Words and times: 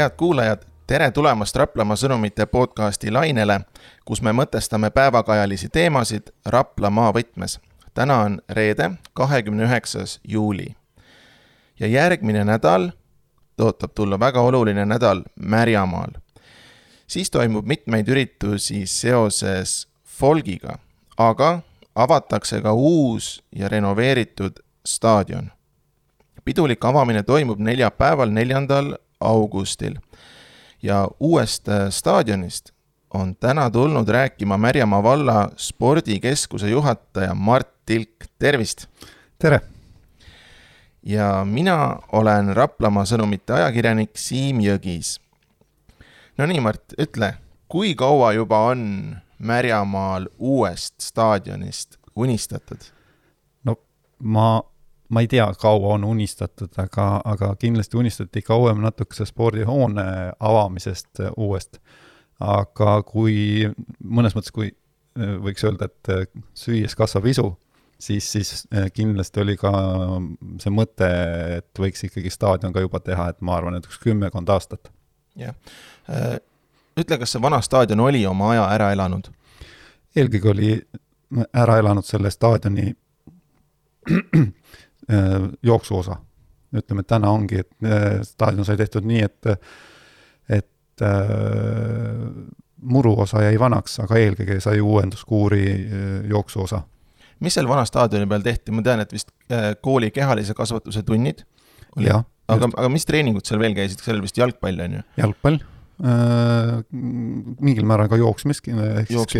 head 0.00 0.16
kuulajad, 0.16 0.58
tere 0.86 1.10
tulemast 1.10 1.56
Raplamaa 1.56 1.96
sõnumite 1.96 2.46
podcasti 2.48 3.10
lainele, 3.12 3.58
kus 4.08 4.22
me 4.24 4.32
mõtestame 4.32 4.88
päevakajalisi 4.90 5.68
teemasid 5.68 6.30
Raplamaa 6.46 7.10
võtmes. 7.12 7.58
täna 7.94 8.16
on 8.24 8.38
reede, 8.48 8.90
kahekümne 9.12 9.64
üheksas 9.64 10.20
juuli. 10.24 10.76
ja 11.80 11.86
järgmine 11.86 12.44
nädal 12.44 12.92
tõotab 13.60 13.92
tulla 13.94 14.20
väga 14.20 14.40
oluline 14.40 14.86
nädal 14.86 15.22
Märjamaal. 15.36 16.10
siis 17.06 17.30
toimub 17.30 17.66
mitmeid 17.66 18.08
üritusi 18.08 18.86
seoses 18.86 19.88
folgiga, 20.04 20.78
aga 21.18 21.60
avatakse 21.94 22.60
ka 22.60 22.72
uus 22.72 23.42
ja 23.52 23.68
renoveeritud 23.68 24.52
staadion. 24.86 25.50
pidulik 26.44 26.84
avamine 26.84 27.22
toimub 27.22 27.58
neljapäeval, 27.58 28.30
neljandal 28.30 28.96
augustil. 29.20 29.98
ja 30.82 31.08
uuest 31.20 31.68
äh, 31.68 31.88
staadionist 31.90 32.72
on 33.14 33.36
täna 33.36 33.70
tulnud 33.70 34.08
rääkima 34.08 34.58
Märjamaa 34.58 35.02
valla 35.02 35.50
spordikeskuse 35.56 36.70
juhataja 36.70 37.34
Mart 37.34 37.68
Tilk, 37.86 38.24
tervist! 38.38 38.86
tere! 39.38 39.60
ja 41.02 41.44
mina 41.44 41.96
olen 42.12 42.56
Raplamaa 42.56 43.04
sõnumite 43.08 43.56
ajakirjanik 43.56 44.18
Siim 44.18 44.60
Jõgis. 44.60 45.18
no 46.38 46.46
nii, 46.46 46.60
Mart, 46.60 46.94
ütle, 47.00 47.34
kui 47.68 47.94
kaua 47.94 48.32
juba 48.32 48.64
on 48.72 49.16
Märjamaal 49.38 50.28
uuest 50.38 51.00
staadionist 51.00 51.96
unistatud? 52.14 52.78
no 53.64 53.76
ma 54.18 54.62
ma 55.10 55.20
ei 55.20 55.28
tea, 55.28 55.46
kaua 55.58 55.94
on 55.94 56.04
unistatud, 56.04 56.70
aga, 56.78 57.06
aga 57.24 57.54
kindlasti 57.58 57.96
unistati 57.96 58.42
kauem 58.42 58.82
natukese 58.84 59.26
spordihoone 59.26 60.04
avamisest 60.40 61.20
äh, 61.20 61.32
uuest. 61.36 61.80
aga 62.40 63.02
kui, 63.04 63.66
mõnes 64.00 64.32
mõttes, 64.36 64.52
kui 64.54 64.70
äh, 64.70 65.34
võiks 65.44 65.66
öelda, 65.66 65.90
et 65.90 66.12
äh, 66.14 66.22
süües 66.56 66.94
kasvab 66.96 67.26
isu, 67.28 67.50
siis, 68.00 68.30
siis 68.32 68.52
kindlasti 68.94 69.42
oli 69.42 69.58
ka 69.60 69.72
see 70.62 70.72
mõte, 70.72 71.10
et 71.58 71.82
võiks 71.82 72.06
ikkagi 72.06 72.32
staadion 72.32 72.72
ka 72.72 72.86
juba 72.86 73.02
teha, 73.04 73.28
et 73.34 73.42
ma 73.44 73.58
arvan, 73.58 73.76
et 73.76 73.90
üks 73.90 74.00
kümmekond 74.00 74.48
aastat. 74.48 74.92
jah, 75.38 75.54
ütle, 76.98 77.18
kas 77.18 77.34
see 77.34 77.42
vana 77.42 77.60
staadion 77.62 78.00
oli 78.06 78.24
oma 78.26 78.54
aja 78.54 78.70
ära 78.78 78.92
elanud? 78.94 79.28
eelkõige 80.16 80.50
oli 80.50 80.72
ära 81.54 81.76
elanud 81.78 82.06
selle 82.06 82.30
staadioni 82.34 82.90
Äh, 84.08 84.52
jooksuosa. 85.62 86.16
ütleme, 86.70 87.02
et 87.02 87.06
täna 87.10 87.30
ongi, 87.34 87.64
et 87.64 87.70
äh, 87.82 88.20
staadion 88.22 88.64
sai 88.64 88.76
tehtud 88.78 89.06
nii, 89.08 89.24
et, 89.26 89.46
et 90.48 91.02
äh, 91.02 92.28
muruosa 92.80 93.42
jäi 93.42 93.58
vanaks, 93.58 93.98
aga 94.04 94.20
eelkõige 94.20 94.60
sai 94.62 94.80
uuenduskuuri 94.80 95.64
jooksuosa. 96.30 96.82
mis 97.40 97.54
seal 97.56 97.68
vana 97.68 97.84
staadioni 97.84 98.28
peal 98.28 98.44
tehti, 98.44 98.70
ma 98.70 98.84
tean, 98.86 99.02
et 99.02 99.12
vist 99.12 99.32
kooli 99.82 100.10
kehalise 100.14 100.54
kasvatuse 100.54 101.02
tunnid 101.02 101.42
oli, 101.96 102.10
aga, 102.12 102.70
aga 102.70 102.88
mis 102.92 103.06
treeningud 103.08 103.46
seal 103.46 103.60
veel 103.62 103.74
käisid, 103.76 104.02
seal 104.04 104.22
vist 104.22 104.38
jalgpall, 104.38 104.80
on 104.86 104.98
ju? 105.00 105.04
jalgpall. 105.20 105.60
Äh,, 106.00 106.78
mingil 107.60 107.84
määral 107.88 108.08
ka 108.08 108.16
jooksmiski, 108.16 108.72
ehk 109.02 109.10
siis, 109.10 109.34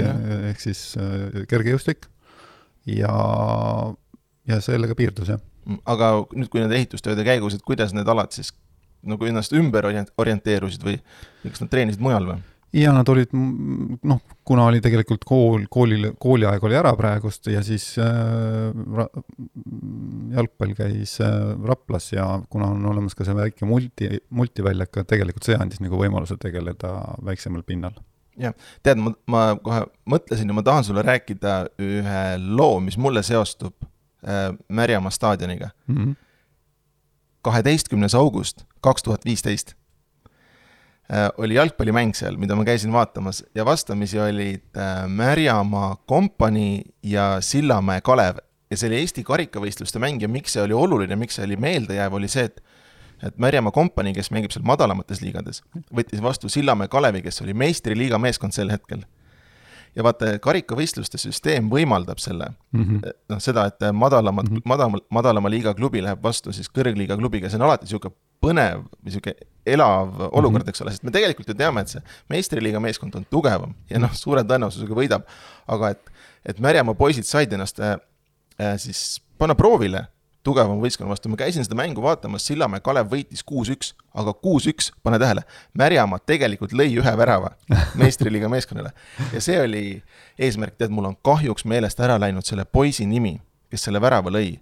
ehk 0.51 0.61
siis 0.61 0.83
äh, 1.01 1.45
kergejõustik. 1.49 2.11
Ja, 2.91 3.13
ja 4.49 4.59
sellega 4.65 4.97
piirdus, 4.99 5.31
jah 5.31 5.41
aga 5.85 6.13
nüüd, 6.33 6.49
kui 6.53 6.63
nende 6.63 6.79
ehitustööde 6.79 7.25
käigus, 7.27 7.57
et 7.57 7.67
kuidas 7.67 7.95
need 7.97 8.09
alad 8.09 8.33
siis 8.35 8.53
nagu 9.07 9.29
ennast 9.29 9.53
ümber 9.57 9.89
orienteerusid 9.89 10.85
või 10.85 10.99
kas 11.47 11.63
nad 11.63 11.71
treenisid 11.73 12.03
mujal 12.05 12.33
või? 12.33 12.41
ja 12.77 12.93
nad 12.95 13.09
olid, 13.11 13.33
noh, 14.07 14.21
kuna 14.47 14.67
oli 14.71 14.81
tegelikult 14.83 15.25
kool, 15.27 15.65
koolil, 15.73 16.13
kooliaeg 16.23 16.65
oli 16.67 16.77
ära 16.79 16.93
praegust 16.99 17.49
ja 17.51 17.65
siis 17.67 17.87
äh, 17.99 18.71
jalgpall 20.37 20.77
käis 20.79 21.17
äh, 21.25 21.35
Raplas 21.67 22.13
ja 22.13 22.29
kuna 22.51 22.71
on 22.77 22.87
olemas 22.93 23.19
ka 23.19 23.27
see 23.27 23.35
väike 23.35 23.67
multi, 23.67 24.13
multiväljak, 24.31 25.03
tegelikult 25.11 25.49
see 25.49 25.59
andis 25.59 25.83
nagu 25.83 25.99
võimaluse 25.99 26.39
tegeleda 26.41 26.95
väiksemal 27.27 27.67
pinnal. 27.67 27.99
jah, 28.39 28.55
tead, 28.87 29.03
ma, 29.03 29.17
ma 29.27 29.45
kohe 29.59 29.83
mõtlesin 30.09 30.51
ja 30.51 30.57
ma 30.57 30.65
tahan 30.67 30.87
sulle 30.87 31.03
rääkida 31.07 31.57
ühe 31.83 32.25
loo, 32.39 32.79
mis 32.85 32.99
mulle 33.01 33.25
seostub 33.27 33.75
Märjamaa 34.69 35.11
staadioniga. 35.11 35.71
Mhm. 35.87 36.13
kaheteistkümnes 37.43 38.15
august 38.15 38.65
kaks 38.81 39.03
tuhat 39.03 39.25
viisteist 39.25 39.73
äh, 41.13 41.31
oli 41.39 41.55
jalgpallimäng 41.55 42.13
seal, 42.15 42.37
mida 42.37 42.57
ma 42.57 42.65
käisin 42.65 42.93
vaatamas 42.93 43.45
ja 43.55 43.65
vastamisi 43.65 44.21
olid 44.21 44.77
äh, 44.77 45.09
Märjamaa 45.09 45.97
kompanii 46.07 46.83
ja 47.03 47.41
Sillamäe 47.41 48.01
Kalev. 48.01 48.37
ja 48.71 48.77
see 48.77 48.89
oli 48.89 49.01
Eesti 49.01 49.25
karikavõistluste 49.25 49.99
mäng 49.99 50.23
ja 50.23 50.29
miks 50.29 50.53
see 50.53 50.63
oli 50.63 50.77
oluline, 50.77 51.17
miks 51.17 51.35
see 51.41 51.45
oli 51.45 51.57
meeldejääv, 51.57 52.13
oli 52.15 52.29
see, 52.29 52.45
et 52.45 52.61
et 53.23 53.39
Märjamaa 53.39 53.73
kompanii, 53.73 54.15
kes 54.17 54.31
mängib 54.31 54.53
seal 54.53 54.65
madalamates 54.65 55.21
liigades, 55.21 55.63
võttis 55.97 56.23
vastu 56.23 56.49
Sillamäe 56.49 56.89
Kalevi, 56.89 57.23
kes 57.23 57.43
oli 57.43 57.55
meistriliiga 57.55 58.19
meeskond 58.19 58.53
sel 58.57 58.71
hetkel 58.73 59.03
ja 59.97 60.05
vaata, 60.07 60.33
karikavõistluste 60.43 61.19
süsteem 61.19 61.71
võimaldab 61.73 62.21
selle 62.23 62.51
mm 62.73 62.83
-hmm., 62.83 63.15
noh, 63.33 63.41
seda, 63.43 63.67
et 63.71 63.87
madalamat 63.93 64.49
mm, 64.49 64.57
-hmm. 64.57 64.69
madalama, 64.73 65.01
madalama 65.11 65.51
liiga 65.51 65.75
klubi 65.75 66.03
läheb 66.03 66.23
vastu 66.23 66.53
siis 66.53 66.71
kõrgliiga 66.71 67.17
klubiga, 67.19 67.51
see 67.51 67.59
on 67.61 67.67
alati 67.69 67.89
niisugune 67.89 68.15
põnev 68.41 68.85
või 68.85 69.11
niisugune 69.11 69.35
elav 69.67 70.21
olukord 70.31 70.63
mm, 70.63 70.67
-hmm. 70.67 70.69
eks 70.69 70.83
ole, 70.83 70.91
sest 70.91 71.03
me 71.03 71.11
tegelikult 71.11 71.49
ju 71.49 71.55
teame, 71.55 71.81
et 71.81 71.89
see 71.89 72.03
meistriliiga 72.29 72.81
meeskond 72.81 73.15
on 73.15 73.27
tugevam 73.31 73.75
ja 73.91 73.99
noh, 73.99 74.15
suure 74.15 74.43
tõenäosusega 74.43 74.95
võidab, 75.03 75.27
aga 75.67 75.91
et, 75.97 76.15
et 76.45 76.61
Märjamaa 76.61 76.95
poisid 76.95 77.25
said 77.25 77.53
ennast 77.53 77.81
äh, 77.81 77.99
siis 78.77 79.21
panna 79.39 79.55
proovile 79.55 80.07
tugevama 80.47 80.81
võistkonna 80.81 81.13
vastu, 81.13 81.29
ma 81.29 81.39
käisin 81.41 81.65
seda 81.67 81.77
mängu 81.79 82.03
vaatamas, 82.05 82.47
Sillamäe 82.49 82.81
Kalev 82.85 83.11
võitis 83.13 83.43
kuus-üks, 83.47 83.93
aga 84.17 84.33
kuus-üks, 84.33 84.91
pane 85.05 85.19
tähele, 85.21 85.45
Märjamaa 85.77 86.23
tegelikult 86.25 86.73
lõi 86.77 86.95
ühe 87.01 87.13
värava 87.21 87.53
meistriliiga 88.01 88.49
meeskonnale. 88.53 88.95
ja 89.35 89.43
see 89.45 89.61
oli 89.61 89.85
eesmärk, 90.41 90.79
tead, 90.81 90.95
mul 90.95 91.11
on 91.13 91.19
kahjuks 91.27 91.67
meelest 91.69 92.01
ära 92.01 92.17
läinud 92.21 92.47
selle 92.49 92.65
poisi 92.65 93.07
nimi, 93.09 93.37
kes 93.71 93.89
selle 93.89 94.01
värava 94.03 94.33
lõi. 94.33 94.57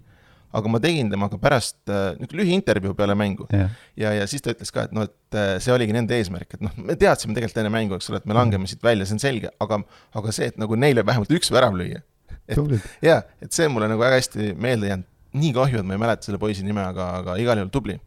aga 0.51 0.69
ma 0.73 0.79
tegin 0.81 1.11
temaga 1.11 1.37
pärast 1.37 1.77
äh, 1.93 2.15
niisugune 2.17 2.41
lühiintervjuu 2.41 2.95
peale 2.97 3.13
mängu 3.15 3.45
yeah. 3.53 3.69
ja, 3.95 4.13
ja 4.17 4.25
siis 4.27 4.41
ta 4.41 4.49
ütles 4.49 4.73
ka, 4.73 4.87
et 4.87 4.95
noh, 4.97 5.05
et 5.05 5.37
äh, 5.37 5.51
see 5.61 5.71
oligi 5.71 5.93
nende 5.93 6.17
eesmärk, 6.17 6.55
et 6.57 6.63
noh, 6.65 6.73
me 6.75 6.95
teadsime 6.97 7.37
tegelikult 7.37 7.61
enne 7.61 7.71
mängu, 7.71 7.99
eks 7.99 8.09
ole, 8.09 8.17
et 8.23 8.25
me 8.25 8.33
langeme 8.33 8.67
siit 8.67 8.81
välja, 8.83 9.05
see 9.05 9.19
on 9.19 9.21
selge, 9.21 9.53
aga, 9.61 9.77
aga 10.17 10.33
see, 10.33 10.49
et 10.49 10.57
nagu 10.57 10.75
neile 10.75 11.05
vähemalt 11.05 11.29
üks 11.37 11.53
värav 11.53 11.77
lüüa. 11.77 12.01
et 12.49 12.57
jaa, 13.05 13.21
et 13.45 13.53
see 13.53 13.69
mulle 13.69 13.91
nagu 13.91 14.01
väga 14.01 14.17
hästi 14.17 14.51
meelde 14.57 14.89
jäänud 14.89 15.07
nii 15.37 15.53
kahju, 15.55 15.81
et 15.81 15.87
ma 15.87 15.95
ei 15.95 16.01
mäleta 16.01 16.29
selle 16.29 16.39
poisi 16.41 16.65
nime, 16.65 16.83
aga, 16.83 17.09
aga 17.21 17.37
igal 17.41 17.61
juhul 17.61 17.71
tubli. 17.73 17.97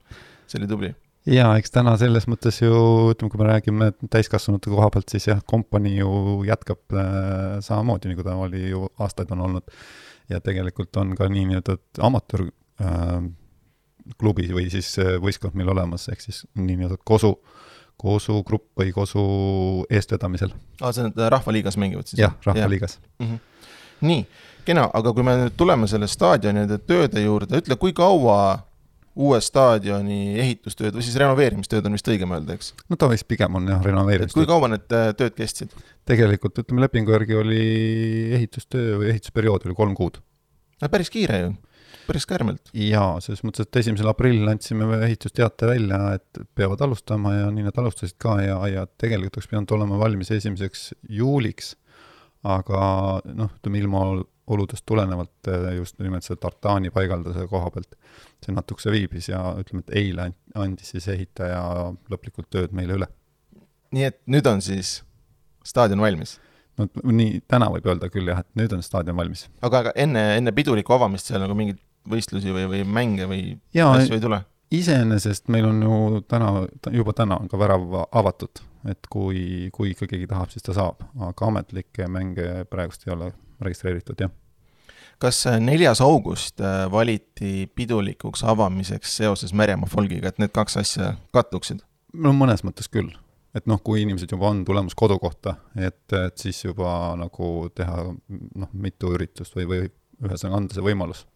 see 0.46 0.60
oli 0.60 0.68
tubli. 0.70 0.92
jaa, 1.30 1.52
eks 1.58 1.74
täna 1.74 1.94
selles 2.00 2.26
mõttes 2.30 2.58
ju, 2.62 2.72
ütleme, 3.12 3.30
kui 3.32 3.42
me 3.42 3.50
räägime 3.50 3.90
täiskasvanute 4.10 4.72
koha 4.72 4.88
pealt, 4.94 5.12
siis 5.12 5.28
jah, 5.30 5.42
kompanii 5.46 6.00
ju 6.00 6.42
jätkab 6.48 6.96
äh, 6.96 7.60
samamoodi, 7.64 8.12
nagu 8.12 8.26
ta 8.26 8.34
oli 8.46 8.64
ju 8.72 8.88
aastaid 8.98 9.30
on 9.34 9.46
olnud. 9.48 9.78
ja 10.30 10.40
tegelikult 10.40 10.96
on 10.96 11.16
ka 11.18 11.28
niinimetatud 11.28 12.02
amatöör 12.02 12.48
äh, 12.80 13.22
klubi 14.18 14.48
või 14.50 14.68
siis 14.72 14.94
äh, 14.98 15.16
võistkond 15.22 15.54
meil 15.58 15.70
olemas, 15.70 16.08
ehk 16.10 16.24
siis 16.24 16.42
niinimetatud 16.58 17.04
kosu, 17.06 17.36
kosu 18.00 18.42
grupp 18.42 18.72
või 18.78 18.90
kosu 18.92 19.22
eestvedamisel. 19.90 20.54
aa, 20.80 20.92
see 20.92 21.06
on, 21.06 21.14
Rahvaliigas 21.36 21.78
mängivad 21.78 22.10
siis? 22.10 22.22
jah, 22.24 22.34
Rahvaliigas 22.46 22.98
ja. 22.98 23.08
mm. 23.24 23.30
-hmm. 23.30 23.48
Nii 24.06 24.26
kena, 24.66 24.88
aga 24.94 25.12
kui 25.14 25.24
me 25.26 25.38
nüüd 25.44 25.56
tuleme 25.58 25.88
selle 25.90 26.08
staadionide 26.10 26.78
tööde 26.86 27.24
juurde, 27.24 27.62
ütle, 27.62 27.78
kui 27.80 27.94
kaua 27.96 28.42
uue 29.12 29.38
staadioni 29.44 30.38
ehitustööd 30.40 30.94
või 30.96 31.04
siis 31.04 31.18
renoveerimistööd 31.20 31.84
on 31.88 31.96
vist 31.98 32.08
õigem 32.08 32.30
öelda, 32.32 32.56
eks? 32.56 32.72
no 32.88 32.96
ta 32.96 33.10
vist 33.12 33.26
pigem 33.28 33.58
on 33.58 33.66
jah, 33.68 33.82
renoveerimistööd. 33.84 34.38
kui 34.40 34.48
kaua 34.48 34.70
need 34.72 34.94
äh, 34.96 35.10
tööd 35.18 35.36
kestsid? 35.36 35.74
tegelikult 36.08 36.62
ütleme, 36.62 36.86
lepingu 36.86 37.12
järgi 37.14 37.36
oli 37.38 37.66
ehitustöö 38.38 39.02
või 39.02 39.12
ehitusperiood 39.12 39.68
oli 39.68 39.76
kolm 39.76 39.92
kuud. 39.98 40.16
no 40.80 40.90
päris 40.92 41.12
kiire 41.12 41.42
ju, 41.42 41.52
päris 42.08 42.26
kärmelt. 42.30 42.72
jaa, 42.72 43.20
selles 43.24 43.44
mõttes, 43.44 43.68
et 43.68 43.82
esimesel 43.82 44.08
aprillil 44.08 44.48
andsime 44.48 44.88
ehitusteate 45.04 45.68
välja, 45.74 46.00
et 46.16 46.42
peavad 46.56 46.80
alustama 46.88 47.36
ja 47.36 47.52
nii 47.52 47.68
nad 47.68 47.84
alustasid 47.84 48.16
ka 48.22 48.38
ja, 48.40 48.56
ja 48.70 48.86
tegelikult 48.96 49.42
oleks 49.42 49.52
pidanud 49.52 49.76
olema 49.76 50.00
valmis 50.00 50.32
esimeseks 50.32 50.88
juuliks, 51.20 51.74
aga 52.42 52.82
noh, 53.24 53.50
ütleme 53.58 53.82
ilma 53.82 54.04
oludest 54.52 54.84
tulenevalt 54.86 55.50
eh, 55.50 55.68
just 55.76 55.98
nimelt 56.02 56.26
selle 56.26 56.40
tartaani 56.42 56.90
paigalduse 56.94 57.46
koha 57.50 57.70
pealt 57.74 57.94
see 58.42 58.54
natukese 58.54 58.92
viibis 58.94 59.30
ja 59.30 59.42
ütleme, 59.60 59.84
et 59.86 59.96
eile 60.02 60.30
andis 60.58 60.94
siis 60.94 61.06
ehitaja 61.12 61.62
lõplikult 62.10 62.50
tööd 62.50 62.74
meile 62.76 62.98
üle. 62.98 63.08
nii 63.94 64.08
et 64.08 64.18
nüüd 64.26 64.48
on 64.50 64.62
siis 64.64 65.00
staadion 65.64 66.02
valmis? 66.02 66.38
no 66.78 66.88
nii, 67.04 67.42
täna 67.48 67.68
võib 67.72 67.86
öelda 67.86 68.08
küll 68.12 68.30
jah, 68.32 68.42
et 68.42 68.58
nüüd 68.58 68.74
on 68.74 68.82
staadion 68.82 69.16
valmis. 69.16 69.46
aga, 69.60 69.84
aga 69.84 69.94
enne, 70.04 70.24
enne 70.40 70.54
pidulikku 70.56 70.96
avamist 70.96 71.30
seal 71.30 71.42
nagu 71.44 71.56
mingeid 71.58 71.80
võistlusi 72.08 72.50
või, 72.54 72.66
või 72.70 72.82
mänge 72.88 73.28
või 73.30 73.44
ja, 73.76 73.92
asju 73.92 74.18
ei 74.18 74.24
tule? 74.24 74.42
iseenesest 74.72 75.50
meil 75.52 75.68
on 75.68 75.82
ju 75.84 76.20
täna, 76.28 76.52
juba 76.90 77.14
täna 77.16 77.38
on 77.42 77.50
ka 77.50 77.60
värav 77.60 77.84
avatud, 78.08 78.62
et 78.88 79.06
kui, 79.10 79.70
kui 79.72 79.92
ikka 79.92 80.08
keegi 80.10 80.26
tahab, 80.30 80.50
siis 80.50 80.64
ta 80.66 80.74
saab, 80.76 81.02
aga 81.30 81.48
ametlikke 81.48 82.08
mänge 82.10 82.64
praegust 82.70 83.06
ei 83.06 83.14
ole 83.14 83.32
registreeritud, 83.62 84.24
jah 84.24 84.32
kas 85.22 85.44
äh, 85.46 85.58
neljas 85.62 86.00
august 86.02 86.60
äh, 86.60 86.90
valiti 86.90 87.70
pidulikuks 87.74 88.44
avamiseks 88.44 89.16
seoses 89.20 89.52
Merjamaa 89.54 89.90
folgiga, 89.90 90.32
et 90.32 90.40
need 90.42 90.50
kaks 90.54 90.78
asja 90.80 91.12
kattuksid? 91.36 91.84
no 92.12 92.32
mõnes 92.36 92.64
mõttes 92.66 92.90
küll. 92.92 93.12
et 93.54 93.68
noh, 93.68 93.80
kui 93.84 94.02
inimesed 94.02 94.32
juba 94.32 94.48
on 94.50 94.64
tulemas 94.64 94.96
kodukohta, 94.98 95.56
et, 95.76 96.04
et 96.16 96.38
siis 96.40 96.64
juba 96.64 97.12
nagu 97.20 97.52
teha 97.74 98.06
noh, 98.08 98.72
mitu 98.72 99.12
üritust 99.16 99.56
või, 99.58 99.68
või 99.68 99.82
ühesõnaga 100.24 100.62
anda 100.62 100.76
see 100.76 100.86
võimalus. 100.86 101.26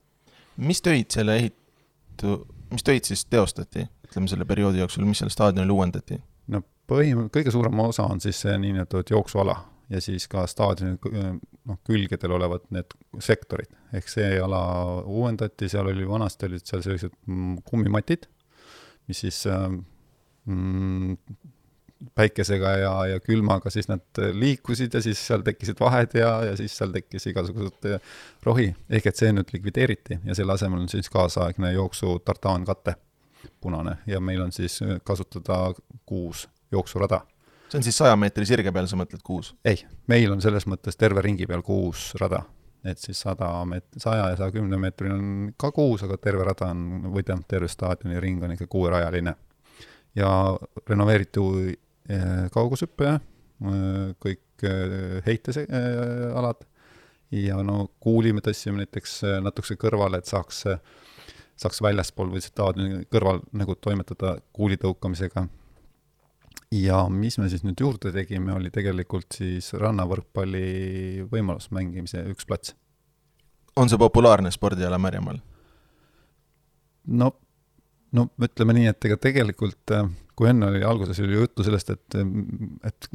mis 0.56 0.82
töid 0.82 1.12
selle 1.12 1.36
ehitu, 1.40 2.38
mis 2.72 2.86
töid 2.86 3.08
siis 3.08 3.26
teostati, 3.30 3.86
ütleme 4.08 4.30
selle 4.32 4.48
perioodi 4.48 4.82
jooksul, 4.82 5.06
mis 5.08 5.22
seal 5.22 5.32
staadionil 5.32 5.76
uuendati? 5.76 6.18
no 6.52 6.64
põhim-, 6.90 7.26
kõige 7.32 7.52
suurem 7.54 7.80
osa 7.86 8.06
on 8.10 8.20
siis 8.22 8.40
see 8.44 8.54
niinimetatud 8.58 9.10
jooksuala 9.14 9.56
ja 9.90 10.00
siis 10.02 10.26
ka 10.30 10.46
staadioni 10.50 10.96
noh, 11.66 11.78
külgedel 11.86 12.36
olevad 12.36 12.66
need 12.74 12.94
sektorid, 13.22 13.70
ehk 13.94 14.08
see 14.10 14.38
ala 14.42 14.62
uuendati, 15.02 15.68
seal 15.70 15.90
oli, 15.92 16.06
vanasti 16.08 16.48
olid 16.48 16.64
seal 16.66 16.82
sellised 16.84 17.14
mm, 17.26 17.60
kummimatid, 17.66 18.26
mis 19.06 19.22
siis 19.22 19.44
mm, 19.46 21.14
päikesega 22.14 22.72
ja, 22.80 22.94
ja 23.12 23.20
külmaga 23.24 23.70
siis 23.72 23.88
nad 23.88 24.20
liikusid 24.34 24.94
ja 24.94 25.00
siis 25.02 25.22
seal 25.26 25.46
tekkisid 25.46 25.78
vahed 25.80 26.18
ja, 26.18 26.32
ja 26.50 26.56
siis 26.58 26.74
seal 26.76 26.92
tekkis 26.94 27.30
igasugused 27.30 27.88
rohi, 28.44 28.68
ehk 28.90 29.10
et 29.10 29.22
see 29.22 29.32
nüüd 29.32 29.54
likvideeriti 29.54 30.20
ja 30.26 30.36
selle 30.36 30.58
asemel 30.58 30.84
on 30.84 30.92
siis 30.92 31.08
kaasaegne 31.12 31.72
jooksu 31.76 32.18
tartaankate, 32.26 32.98
punane, 33.62 34.00
ja 34.10 34.20
meil 34.20 34.42
on 34.42 34.52
siis 34.52 34.80
kasutada 35.06 35.70
kuus 36.06 36.48
jooksurada 36.72 37.22
see 37.68 37.78
on 37.78 37.82
siis 37.82 37.98
saja 37.98 38.16
meetri 38.18 38.46
sirge 38.46 38.72
peal, 38.72 38.86
sa 38.90 38.98
mõtled 38.98 39.22
kuus? 39.26 39.54
ei, 39.66 39.80
meil 40.10 40.32
on 40.32 40.42
selles 40.44 40.66
mõttes 40.70 40.98
terve 40.98 41.22
ringi 41.24 41.48
peal 41.48 41.64
kuus 41.66 42.12
rada. 42.20 42.44
et 42.86 42.98
siis 43.02 43.18
sada 43.20 43.48
meet-, 43.66 43.98
saja 43.98 44.30
ja 44.30 44.36
saja 44.38 44.54
kümne 44.54 44.78
meetril 44.78 45.14
on 45.16 45.32
ka 45.58 45.72
kuus, 45.74 46.04
aga 46.06 46.18
terve 46.22 46.46
rada 46.46 46.70
on, 46.70 47.10
või 47.10 47.24
tähendab, 47.26 47.48
terve 47.50 47.68
staadioni 47.68 48.20
ring 48.22 48.44
on 48.44 48.54
ikka 48.54 48.68
kuuerajaline. 48.70 49.34
ja 50.16 50.30
renoveeriti 50.88 51.40
eh, 52.08 52.46
kaugushüppe, 52.52 53.10
eh, 53.16 54.14
kõik 54.22 54.64
eh, 54.70 55.20
heitealad 55.26 56.64
ja 57.34 57.58
no 57.66 57.90
kuuli 58.00 58.32
me 58.32 58.40
tõstsime 58.40 58.84
näiteks 58.84 59.20
natukese 59.42 59.74
kõrvale, 59.74 60.22
et 60.22 60.30
saaks, 60.30 60.62
saaks 61.58 61.82
väljaspool 61.82 62.30
või 62.30 62.40
staadioni 62.44 63.08
kõrval 63.10 63.42
nagu 63.52 63.74
toimetada 63.74 64.36
kuuli 64.54 64.78
tõukamisega 64.78 65.48
ja 66.74 67.04
mis 67.12 67.38
me 67.38 67.48
siis 67.52 67.64
nüüd 67.66 67.80
juurde 67.80 68.12
tegime, 68.14 68.54
oli 68.56 68.72
tegelikult 68.74 69.38
siis 69.38 69.70
rannavõrkpalli 69.78 71.26
võimalus 71.30 71.70
mängimise 71.74 72.24
üks 72.32 72.46
plats. 72.48 72.74
on 73.76 73.88
see 73.88 73.98
populaarne 73.98 74.50
spordiala 74.50 74.98
Märjamaal? 74.98 75.38
no, 77.06 77.32
no 78.12 78.28
ütleme 78.42 78.76
nii, 78.78 78.86
et 78.90 79.04
ega 79.04 79.16
tegelikult, 79.16 79.94
äh, 79.94 80.08
kui 80.34 80.50
enne 80.50 80.70
oli, 80.72 80.82
alguses 80.84 81.20
oli 81.20 81.38
juttu 81.38 81.66
sellest, 81.66 81.90
et, 81.90 82.20
et 82.84 83.10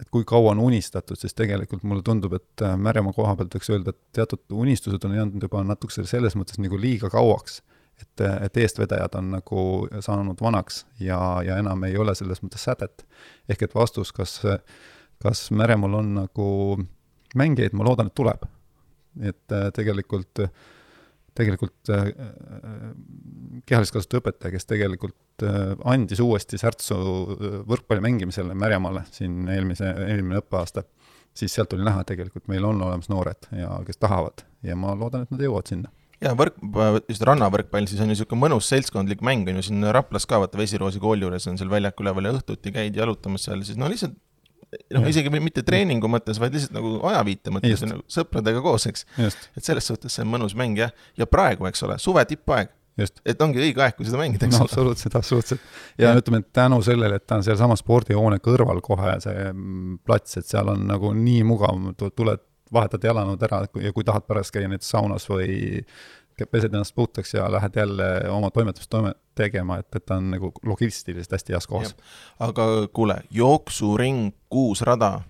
et 0.00 0.08
kui 0.10 0.24
kaua 0.26 0.50
on 0.50 0.58
unistatud, 0.58 1.16
siis 1.16 1.36
tegelikult 1.38 1.84
mulle 1.86 2.02
tundub, 2.02 2.32
et 2.34 2.64
äh, 2.66 2.74
Märjamaa 2.76 3.14
koha 3.14 3.36
pealt 3.38 3.54
võiks 3.54 3.70
öelda, 3.70 3.94
et 3.94 4.16
teatud 4.16 4.56
unistused 4.64 5.04
on 5.06 5.14
jäänud 5.14 5.46
juba 5.46 5.62
natukese 5.64 6.06
selles 6.08 6.34
mõttes 6.38 6.58
nagu 6.58 6.80
liiga 6.80 7.10
kauaks 7.12 7.60
et, 8.00 8.24
et 8.46 8.56
eestvedajad 8.64 9.14
on 9.18 9.30
nagu 9.36 9.62
saanud 10.04 10.40
vanaks 10.42 10.84
ja, 11.00 11.18
ja 11.46 11.58
enam 11.62 11.84
ei 11.86 11.96
ole 11.98 12.14
selles 12.14 12.42
mõttes 12.42 12.66
sädet. 12.66 13.06
ehk 13.48 13.62
et 13.62 13.74
vastus, 13.74 14.12
kas, 14.12 14.40
kas 15.22 15.50
Meremaal 15.50 16.00
on 16.00 16.14
nagu 16.18 16.48
mängijaid, 17.34 17.74
ma 17.74 17.86
loodan, 17.86 18.10
et 18.10 18.14
tuleb. 18.14 18.46
et 19.22 19.52
äh, 19.52 19.68
tegelikult, 19.74 20.40
tegelikult 21.38 21.90
äh, 21.94 22.08
kehalist 23.66 23.94
kasutuse 23.94 24.22
õpetaja, 24.22 24.50
kes 24.56 24.66
tegelikult 24.66 25.44
äh, 25.46 25.74
andis 25.86 26.22
uuesti 26.22 26.58
särtsu 26.58 26.98
võrkpalli 27.68 28.02
mängimisele 28.02 28.56
Märjamaale 28.58 29.04
siin 29.14 29.46
eelmise, 29.48 29.92
eelmine 30.08 30.42
õppeaasta, 30.42 30.82
siis 31.34 31.54
sealt 31.54 31.76
oli 31.78 31.86
näha, 31.86 32.02
tegelikult 32.06 32.50
meil 32.50 32.66
on 32.66 32.82
olemas 32.82 33.10
noored 33.10 33.50
ja 33.54 33.76
kes 33.86 34.02
tahavad 34.02 34.42
ja 34.66 34.74
ma 34.78 34.96
loodan, 34.98 35.26
et 35.26 35.34
nad 35.34 35.46
jõuavad 35.46 35.70
sinna 35.70 35.94
jaa, 36.22 36.34
võrk, 36.38 36.60
just 37.10 37.24
rannavõrkpall, 37.26 37.88
siis 37.90 38.02
on 38.02 38.10
ju 38.10 38.14
niisugune 38.14 38.44
mõnus 38.44 38.68
seltskondlik 38.70 39.24
mäng, 39.24 39.48
on 39.50 39.58
ju 39.60 39.66
siin 39.68 39.88
Raplas 39.94 40.28
ka, 40.30 40.38
vaata 40.42 40.60
Vesiroosi 40.60 41.02
kooli 41.02 41.26
juures 41.26 41.48
on 41.50 41.58
seal 41.60 41.72
väljak 41.72 42.00
üleval 42.04 42.30
ja 42.30 42.36
õhtuti 42.36 42.74
käid 42.74 42.96
jalutamas 43.00 43.48
seal, 43.48 43.64
siis 43.66 43.80
no 43.80 43.90
lihtsalt 43.90 44.16
noh, 44.94 45.08
isegi 45.08 45.32
mitte 45.42 45.64
treeningu 45.66 46.08
mõttes, 46.10 46.38
vaid 46.42 46.54
lihtsalt 46.56 46.74
nagu 46.76 46.96
ajaviite 47.10 47.52
mõttes, 47.54 47.84
nagu 47.86 48.04
sõpradega 48.10 48.62
koos, 48.64 48.86
eks. 48.90 49.06
et 49.20 49.66
selles 49.66 49.86
suhtes 49.90 50.14
see 50.14 50.24
on 50.24 50.32
mõnus 50.34 50.56
mäng 50.58 50.78
jah, 50.78 50.94
ja 51.20 51.28
praegu, 51.30 51.68
eks 51.70 51.84
ole, 51.86 51.98
suve 52.02 52.24
tippaeg. 52.30 52.72
et 53.26 53.40
ongi 53.42 53.58
õige 53.58 53.82
aeg, 53.82 53.96
kui 53.98 54.06
seda 54.06 54.20
mängida, 54.20 54.46
eks 54.46 54.54
no, 54.54 54.64
ole. 54.64 54.70
absoluutselt, 54.70 55.14
absoluutselt. 55.18 55.62
ja, 55.98 56.12
ja 56.12 56.20
ütleme, 56.20 56.44
et 56.44 56.52
tänu 56.54 56.78
sellele, 56.86 57.18
et 57.18 57.26
ta 57.26 57.40
on 57.40 57.46
sealsama 57.46 57.76
spordihoone 57.78 58.38
kõrval 58.42 58.78
kohe, 58.84 59.16
see 59.24 59.48
mm, 59.50 59.96
plats, 60.06 60.38
et 60.38 60.46
seal 60.46 60.70
on 60.70 60.86
nagu 60.90 61.10
nii 61.18 61.42
mugav, 61.48 61.80
tuled 62.14 62.44
vahetad 62.74 63.06
jalanõud 63.06 63.42
ära 63.48 63.64
ja 63.82 63.92
kui 63.94 64.04
tahad 64.04 64.26
pärast 64.28 64.54
käia 64.54 64.68
näiteks 64.70 64.90
saunas 64.94 65.26
või 65.30 65.82
pesed 66.50 66.72
ennast 66.72 66.94
puhtaks 66.94 67.34
ja 67.36 67.46
lähed 67.52 67.76
jälle 67.78 68.06
oma 68.30 68.50
toimetust 68.50 68.90
toime 68.90 69.14
tegema, 69.38 69.78
et, 69.78 69.88
et 69.94 70.06
ta 70.06 70.18
on 70.18 70.32
nagu 70.34 70.50
logistiliselt 70.66 71.36
hästi 71.36 71.54
heas 71.54 71.66
kohas. 71.70 71.94
aga 72.42 72.66
kuule, 72.92 73.20
jooksuring, 73.30 74.32
kuus 74.50 74.82
rada, 74.82 75.20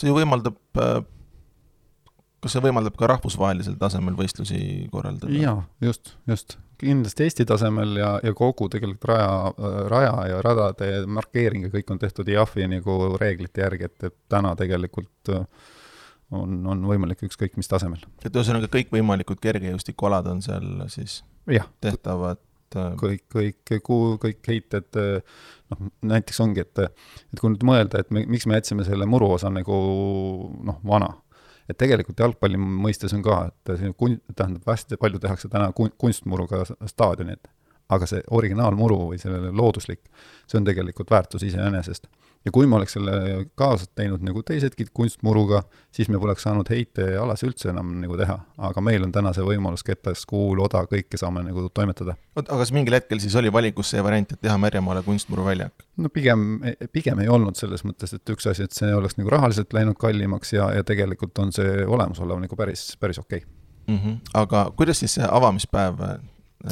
see 0.00 0.08
ju 0.08 0.16
võimaldab 0.16 0.80
äh, 0.80 1.02
kas 2.44 2.54
see 2.56 2.64
võimaldab 2.64 2.96
ka 3.00 3.08
rahvusvahelisel 3.08 3.78
tasemel 3.80 4.16
võistlusi 4.18 4.60
korraldada? 4.92 5.32
jaa, 5.36 5.56
just, 5.84 6.14
just. 6.28 6.58
kindlasti 6.80 7.26
Eesti 7.26 7.46
tasemel 7.48 7.96
ja, 8.00 8.10
ja 8.24 8.34
kogu 8.36 8.68
tegelikult 8.72 9.08
raja, 9.08 9.30
raja 9.92 10.16
ja 10.32 10.42
radade 10.44 10.90
markeering 11.06 11.68
ja 11.68 11.72
kõik 11.72 11.94
on 11.94 12.02
tehtud 12.02 12.28
IAF-i 12.28 12.68
nagu 12.70 13.14
reeglite 13.20 13.64
järgi, 13.64 13.88
et, 13.88 14.10
et 14.10 14.16
täna 14.32 14.52
tegelikult 14.60 15.32
äh, 15.32 15.46
on, 16.34 16.58
on 16.70 16.84
võimalik 16.88 17.22
ükskõik 17.26 17.58
mis 17.60 17.70
tasemel. 17.70 18.02
et 18.24 18.34
ühesõnaga 18.34 18.70
kõikvõimalikud 18.72 19.40
kergejõustikualad 19.42 20.28
on 20.32 20.42
seal 20.44 20.84
siis 20.92 21.22
ja. 21.50 21.66
tehtavad 21.84 22.40
äh, 22.76 22.94
kõik, 23.00 23.24
kõik, 23.32 23.74
kuhu 23.86 24.14
kõik 24.22 24.50
heited, 24.50 25.00
noh, 25.72 25.90
näiteks 26.14 26.40
ongi, 26.44 26.64
et, 26.64 26.86
et 27.32 27.40
kui 27.42 27.52
nüüd 27.52 27.66
mõelda, 27.66 28.02
et 28.02 28.14
me, 28.14 28.24
miks 28.30 28.48
me 28.50 28.58
jätsime 28.58 28.86
selle 28.86 29.08
muru 29.10 29.34
osa 29.36 29.52
nagu 29.52 29.76
noh, 30.64 30.80
vana, 30.86 31.12
et 31.70 31.78
tegelikult 31.80 32.20
jalgpalli 32.20 32.60
mõistes 32.60 33.14
on 33.16 33.24
ka, 33.24 33.40
et 33.50 33.76
see 33.80 33.92
kun-, 33.98 34.20
tähendab, 34.34 34.66
hästi 34.68 35.00
palju 35.00 35.22
tehakse 35.22 35.50
täna 35.52 35.70
kun-, 35.76 35.94
kunstmuruga 36.00 36.64
staadionid, 36.90 37.48
aga 37.94 38.08
see 38.08 38.22
originaalmuru 38.32 39.00
või 39.12 39.20
sellele 39.20 39.52
looduslik, 39.54 40.04
see 40.48 40.60
on 40.60 40.68
tegelikult 40.68 41.12
väärtus 41.12 41.44
iseenesest 41.46 42.08
ja 42.44 42.52
kui 42.52 42.66
me 42.68 42.76
oleks 42.76 42.94
selle 42.96 43.14
kaasa 43.58 43.86
teinud 43.96 44.24
nagu 44.24 44.42
teisedki 44.46 44.86
kunstmuruga, 44.96 45.62
siis 45.94 46.10
me 46.12 46.18
poleks 46.20 46.44
saanud 46.44 46.68
heitealasi 46.70 47.48
üldse 47.48 47.70
enam 47.72 47.94
nagu 48.02 48.18
teha. 48.20 48.36
aga 48.68 48.84
meil 48.84 49.06
on 49.06 49.12
täna 49.14 49.32
see 49.36 49.44
võimalus 49.46 49.84
ketas, 49.86 50.26
kuul, 50.28 50.60
oda, 50.64 50.84
kõike 50.90 51.20
saame 51.20 51.44
nagu 51.46 51.66
toimetada. 51.74 52.16
oot, 52.36 52.44
aga 52.44 52.60
kas 52.60 52.74
mingil 52.76 52.98
hetkel 52.98 53.22
siis 53.22 53.34
oli 53.40 53.52
valikus 53.52 53.94
see 53.94 54.04
variant, 54.04 54.36
et 54.36 54.42
teha 54.44 54.58
Märjamaale 54.60 55.04
kunstmuruväljak? 55.06 55.86
no 55.96 56.12
pigem, 56.12 56.60
pigem 56.92 57.24
ei 57.24 57.32
olnud 57.32 57.56
selles 57.60 57.84
mõttes, 57.88 58.14
et 58.16 58.34
üks 58.36 58.48
asi, 58.50 58.68
et 58.68 58.76
see 58.76 58.92
oleks 58.94 59.18
nagu 59.20 59.32
rahaliselt 59.32 59.72
läinud 59.76 59.98
kallimaks 60.00 60.52
ja, 60.56 60.68
ja 60.76 60.84
tegelikult 60.84 61.38
on 61.40 61.52
see 61.54 61.84
olemasolev 61.86 62.44
nagu 62.44 62.60
päris, 62.60 62.90
päris 63.00 63.20
okei 63.22 63.44
okay. 63.44 63.50
mm. 63.88 64.00
-hmm. 64.00 64.20
aga 64.44 64.66
kuidas 64.76 65.00
siis 65.00 65.16
see 65.16 65.28
avamispäev 65.30 66.00
äh, 66.00 66.18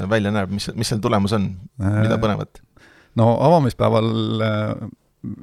välja 0.08 0.32
näeb, 0.32 0.52
mis, 0.52 0.68
mis 0.74 0.88
seal 0.88 1.00
tulemus 1.00 1.32
on, 1.32 1.54
mida 1.78 2.18
äh, 2.18 2.20
põnevat? 2.20 2.60
no 3.16 3.36
avamispäeval 3.40 4.10
äh, 4.44 4.90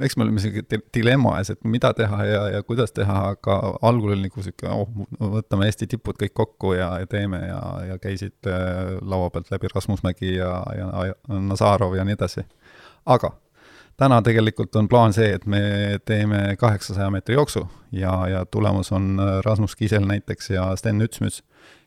eks 0.02 0.18
me 0.18 0.26
olime 0.26 0.42
isegi 0.42 0.64
dilemma 0.94 1.38
ees, 1.40 1.54
et 1.54 1.68
mida 1.68 1.92
teha 1.96 2.20
ja, 2.28 2.42
ja 2.56 2.64
kuidas 2.68 2.92
teha, 2.96 3.18
aga 3.34 3.58
algul 3.88 4.14
oli 4.14 4.28
nagu 4.28 4.44
sihuke, 4.44 4.68
oh, 4.72 4.90
võtame 5.36 5.70
Eesti 5.70 5.88
tipud 5.94 6.20
kõik 6.20 6.34
kokku 6.36 6.74
ja, 6.76 6.92
ja 7.02 7.10
teeme 7.10 7.40
ja, 7.46 7.60
ja 7.88 8.00
käisid 8.02 8.50
äh, 8.50 8.98
laua 9.02 9.30
pealt 9.34 9.52
läbi 9.54 9.72
Rasmus 9.74 10.04
Mägi 10.04 10.36
ja, 10.36 10.52
ja, 10.76 10.90
ja 11.12 11.40
Nazarov 11.40 11.96
ja 11.96 12.06
nii 12.08 12.18
edasi. 12.18 12.44
aga 13.06 13.32
täna 14.00 14.22
tegelikult 14.24 14.76
on 14.76 14.88
plaan 14.92 15.16
see, 15.16 15.32
et 15.36 15.46
me 15.46 15.62
teeme 16.06 16.56
kaheksasaja 16.60 17.10
meetri 17.12 17.36
jooksu 17.36 17.66
ja, 17.92 18.14
ja 18.28 18.46
tulemus 18.46 18.92
on 18.92 19.16
äh, 19.20 19.40
Rasmus 19.46 19.76
Kisel 19.80 20.06
näiteks 20.08 20.50
ja 20.50 20.70
Sten 20.76 21.02
Ütsmüts, 21.02 21.44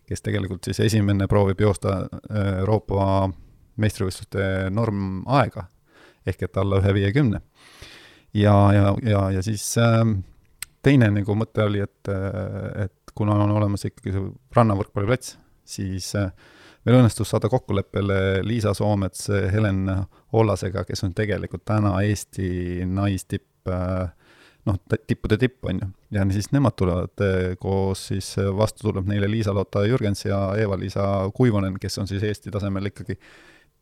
kes 0.09 0.25
tegelikult 0.25 0.65
siis 0.65 0.81
esimene 0.81 1.29
proovib 1.29 1.61
joosta 1.61 2.01
äh, 2.01 2.59
Euroopa 2.65 3.29
meistrivõistluste 3.77 4.71
normaega 4.71 5.69
ehk 6.27 6.45
et 6.47 6.57
alla 6.61 6.79
ühe 6.81 6.95
viiekümne 6.95 7.41
ja, 8.35 8.55
ja, 8.73 8.95
ja, 9.03 9.23
ja 9.37 9.43
siis 9.45 9.65
äh, 9.81 10.01
teine 10.83 11.11
nagu 11.15 11.37
mõte 11.39 11.67
oli, 11.67 11.83
et, 11.85 12.11
et 12.85 13.15
kuna 13.15 13.37
on 13.45 13.55
olemas 13.59 13.87
ikkagi 13.89 14.15
see 14.15 14.25
rannavõrkpalliplats, 14.57 15.37
siis 15.65 16.13
äh, 16.19 16.33
meil 16.87 17.01
õnnestus 17.03 17.31
saada 17.31 17.51
kokkuleppele 17.53 18.43
Liisa 18.47 18.75
Soomets 18.75 19.29
Helen 19.53 19.85
Ollasega, 20.33 20.87
kes 20.89 21.05
on 21.07 21.15
tegelikult 21.15 21.65
täna 21.69 21.95
Eesti 22.03 22.83
naistipp 22.89 23.71
äh, 23.71 24.11
noh, 24.69 24.79
tippude 25.07 25.39
tipp, 25.41 25.65
on 25.67 25.81
ju. 25.83 25.89
ja 26.17 26.25
siis 26.35 26.51
nemad 26.55 26.77
tulevad 26.79 27.25
eh, 27.27 27.55
koos, 27.61 28.07
siis 28.13 28.35
vastu 28.57 28.89
tuleb 28.89 29.09
neile 29.11 29.31
Liisa-Lotta 29.31 29.85
Jürgens 29.89 30.27
ja 30.27 30.41
Eva-Liisa 30.59 31.07
Kuivonen, 31.35 31.79
kes 31.83 31.99
on 32.03 32.11
siis 32.11 32.23
Eesti 32.27 32.53
tasemel 32.55 32.93
ikkagi 32.93 33.19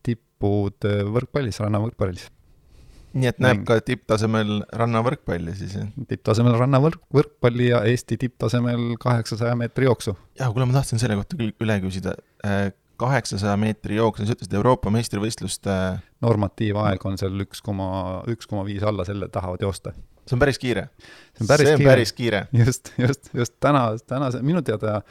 tippud 0.07 0.88
eh, 0.88 1.02
võrkpallis, 1.16 1.61
rannavõrkpallis. 1.64 2.28
Nii 3.14 3.31
et 3.31 3.40
näeb 3.43 3.62
ka 3.69 3.79
tipptasemel 3.85 4.61
rannavõrkpalli 4.76 5.55
siis, 5.59 5.76
jah? 5.79 5.88
tipptasemel 6.11 6.59
rannavõrk, 6.61 7.02
võrkpalli 7.14 7.71
ja 7.71 7.81
Eesti 7.88 8.19
tipptasemel 8.21 8.93
kaheksasaja 9.02 9.57
meetri 9.59 9.88
jooksu. 9.88 10.14
jah, 10.40 10.52
kuule, 10.52 10.69
ma 10.71 10.79
tahtsin 10.79 11.02
selle 11.02 11.19
kohta 11.19 11.40
küll 11.40 11.55
üle 11.64 11.81
küsida 11.83 12.14
kaheksasaja 13.00 13.57
meetri 13.57 13.97
jooksul, 13.97 14.29
sa 14.29 14.37
ütlesid 14.37 14.55
Euroopa 14.59 14.93
meistrivõistluste 14.93 15.75
normatiivaeg 16.23 17.07
on 17.09 17.19
seal 17.21 17.47
üks 17.47 17.64
koma, 17.64 17.88
üks 18.31 18.49
koma 18.50 18.67
viis 18.69 18.85
alla 18.87 19.07
selle 19.09 19.31
tahavad 19.33 19.64
joosta 19.64 19.95
see 20.31 20.37
on 20.37 20.43
päris 20.45 20.61
kiire. 20.61 20.88
see 21.35 21.45
on 21.45 21.50
päris, 21.50 21.67
see 21.67 21.75
on 21.75 21.81
kiire. 21.81 21.90
päris 21.90 22.12
kiire. 22.12 22.47
just, 22.52 22.93
just, 22.99 23.31
just 23.35 23.57
täna, 23.61 23.85
tänase, 24.07 24.43
minu 24.47 24.62
teada 24.62 25.00
äh, 25.00 25.02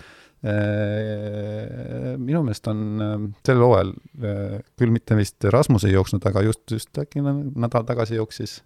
minu 2.29 2.43
meelest 2.45 2.69
on 2.71 3.03
äh, 3.03 3.27
sel 3.47 3.61
hooajal 3.63 3.93
äh, 4.23 4.57
küll 4.79 4.93
mitte 4.93 5.17
vist 5.19 5.49
Rasmus 5.55 5.87
ei 5.89 5.95
jooksnud, 5.95 6.25
aga 6.29 6.45
just, 6.47 6.65
just 6.71 7.01
äkki 7.01 7.23
nädal 7.25 7.87
tagasi 7.87 8.19
jooksis, 8.19 8.59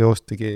joostigi 0.00 0.52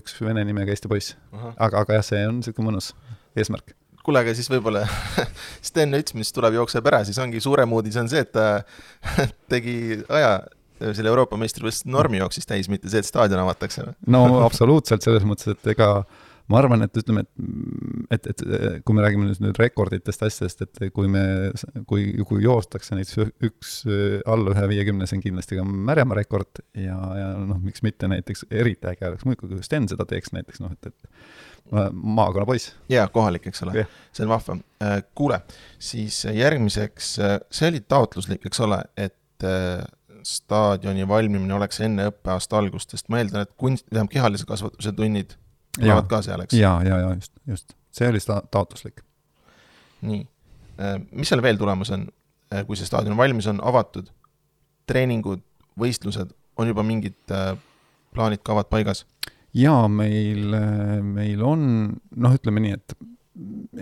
üks 0.00 0.16
vene 0.20 0.44
nimega 0.48 0.74
Eesti 0.74 0.90
poiss. 0.90 1.16
aga, 1.56 1.84
aga 1.84 2.00
jah, 2.00 2.06
see 2.12 2.24
on 2.26 2.40
niisugune 2.40 2.72
mõnus 2.72 2.92
eesmärk 3.38 3.76
kuule, 4.04 4.22
aga 4.24 4.32
siis 4.36 4.48
võib-olla 4.50 4.86
Sten 5.68 5.94
Üts, 5.98 6.14
mis 6.16 6.32
tuleb, 6.34 6.56
jookseb 6.56 6.86
ära, 6.90 7.02
siis 7.06 7.18
ongi 7.22 7.42
suurem 7.42 7.72
uudis 7.76 7.98
on 8.00 8.08
see, 8.10 8.24
et 8.24 8.32
ta 8.34 8.62
tegi 9.52 10.00
aja 10.08 10.40
selle 10.80 11.10
Euroopa 11.12 11.36
meistrivõistluse 11.36 11.92
normi 11.92 12.20
jooksis 12.22 12.48
täis, 12.48 12.70
mitte 12.72 12.88
see, 12.88 13.02
et 13.02 13.08
staadion 13.08 13.42
avatakse? 13.42 13.84
no 14.10 14.24
absoluutselt, 14.46 15.04
selles 15.04 15.26
mõttes, 15.28 15.52
et 15.52 15.72
ega 15.74 15.90
ma 16.50 16.58
arvan, 16.60 16.84
et 16.86 17.00
ütleme, 17.00 17.24
et, 18.10 18.26
et, 18.26 18.30
et 18.30 18.84
kui 18.86 18.96
me 18.96 19.04
räägime 19.04 19.28
nüüd, 19.30 19.58
rekorditest, 19.60 20.24
asjadest, 20.26 20.64
et 20.66 20.94
kui 20.96 21.10
me, 21.10 21.22
kui, 21.90 22.08
kui 22.26 22.42
joostakse 22.44 22.98
näiteks 22.98 23.44
üks 23.50 23.76
alla 24.30 24.54
ühe 24.54 24.66
viiekümne, 24.74 25.06
see 25.08 25.20
on 25.20 25.24
kindlasti 25.28 25.60
ka 25.60 25.66
Märjamaa 25.70 26.18
rekord 26.18 26.62
ja, 26.74 26.96
ja 27.20 27.30
noh, 27.38 27.60
miks 27.62 27.84
mitte 27.86 28.10
näiteks, 28.10 28.48
eriti 28.50 28.90
äge 28.90 29.08
oleks 29.12 29.28
muidugi, 29.28 29.54
kui 29.54 29.66
Sten 29.66 29.88
seda 29.90 30.06
teeks 30.08 30.34
näiteks 30.36 30.62
noh, 30.64 30.74
et, 30.74 30.90
et 30.90 31.80
maakonnapoiss. 31.92 32.74
jaa, 32.88 33.06
kohalik, 33.08 33.46
eks 33.50 33.62
ole 33.62 33.74
yeah., 33.74 33.96
see 34.12 34.26
on 34.26 34.32
vahva. 34.32 34.56
Äh, 34.82 34.98
kuule, 35.14 35.40
siis 35.78 36.24
järgmiseks, 36.24 37.12
äh, 37.22 37.38
see 37.52 37.70
oli 37.70 37.82
taotluslik, 37.86 38.46
eks 38.46 38.62
ole, 38.66 38.80
et 38.96 39.46
äh, 39.46 39.84
staadioni 40.26 41.06
valmimine 41.08 41.54
oleks 41.54 41.80
enne 41.84 42.10
õppeaasta 42.10 42.58
algust, 42.58 42.92
sest 42.92 43.08
ma 43.12 43.20
eeldan, 43.20 43.46
et 43.46 43.54
kunst, 43.60 43.86
tähendab 43.88 44.12
kehalise 44.12 44.48
kasvatuse 44.48 44.92
tunnid 44.96 45.36
tulevad 45.80 46.08
ka 46.10 46.22
seal, 46.26 46.44
eks? 46.44 46.56
ja, 46.58 46.74
ja, 46.86 46.98
ja 47.04 47.12
just, 47.14 47.32
just, 47.48 47.76
see 47.94 48.08
oli 48.10 48.20
sta-, 48.22 48.42
taotluslik. 48.52 49.02
nii, 50.06 50.22
äh, 50.80 50.96
mis 51.12 51.32
seal 51.32 51.42
veel 51.44 51.60
tulemas 51.60 51.92
on, 51.96 52.06
äh, 52.52 52.64
kui 52.68 52.78
see 52.78 52.88
staadion 52.88 53.18
valmis 53.18 53.48
on, 53.50 53.62
avatud, 53.66 54.10
treeningud, 54.90 55.42
võistlused, 55.80 56.34
on 56.60 56.70
juba 56.70 56.84
mingid 56.86 57.34
äh, 57.34 57.54
plaanid, 58.14 58.44
kavad 58.46 58.70
paigas? 58.72 59.04
jaa, 59.56 59.88
meil, 59.90 60.54
meil 61.02 61.40
on, 61.42 61.62
noh, 62.22 62.34
ütleme 62.38 62.62
nii, 62.62 62.76
et 62.78 62.94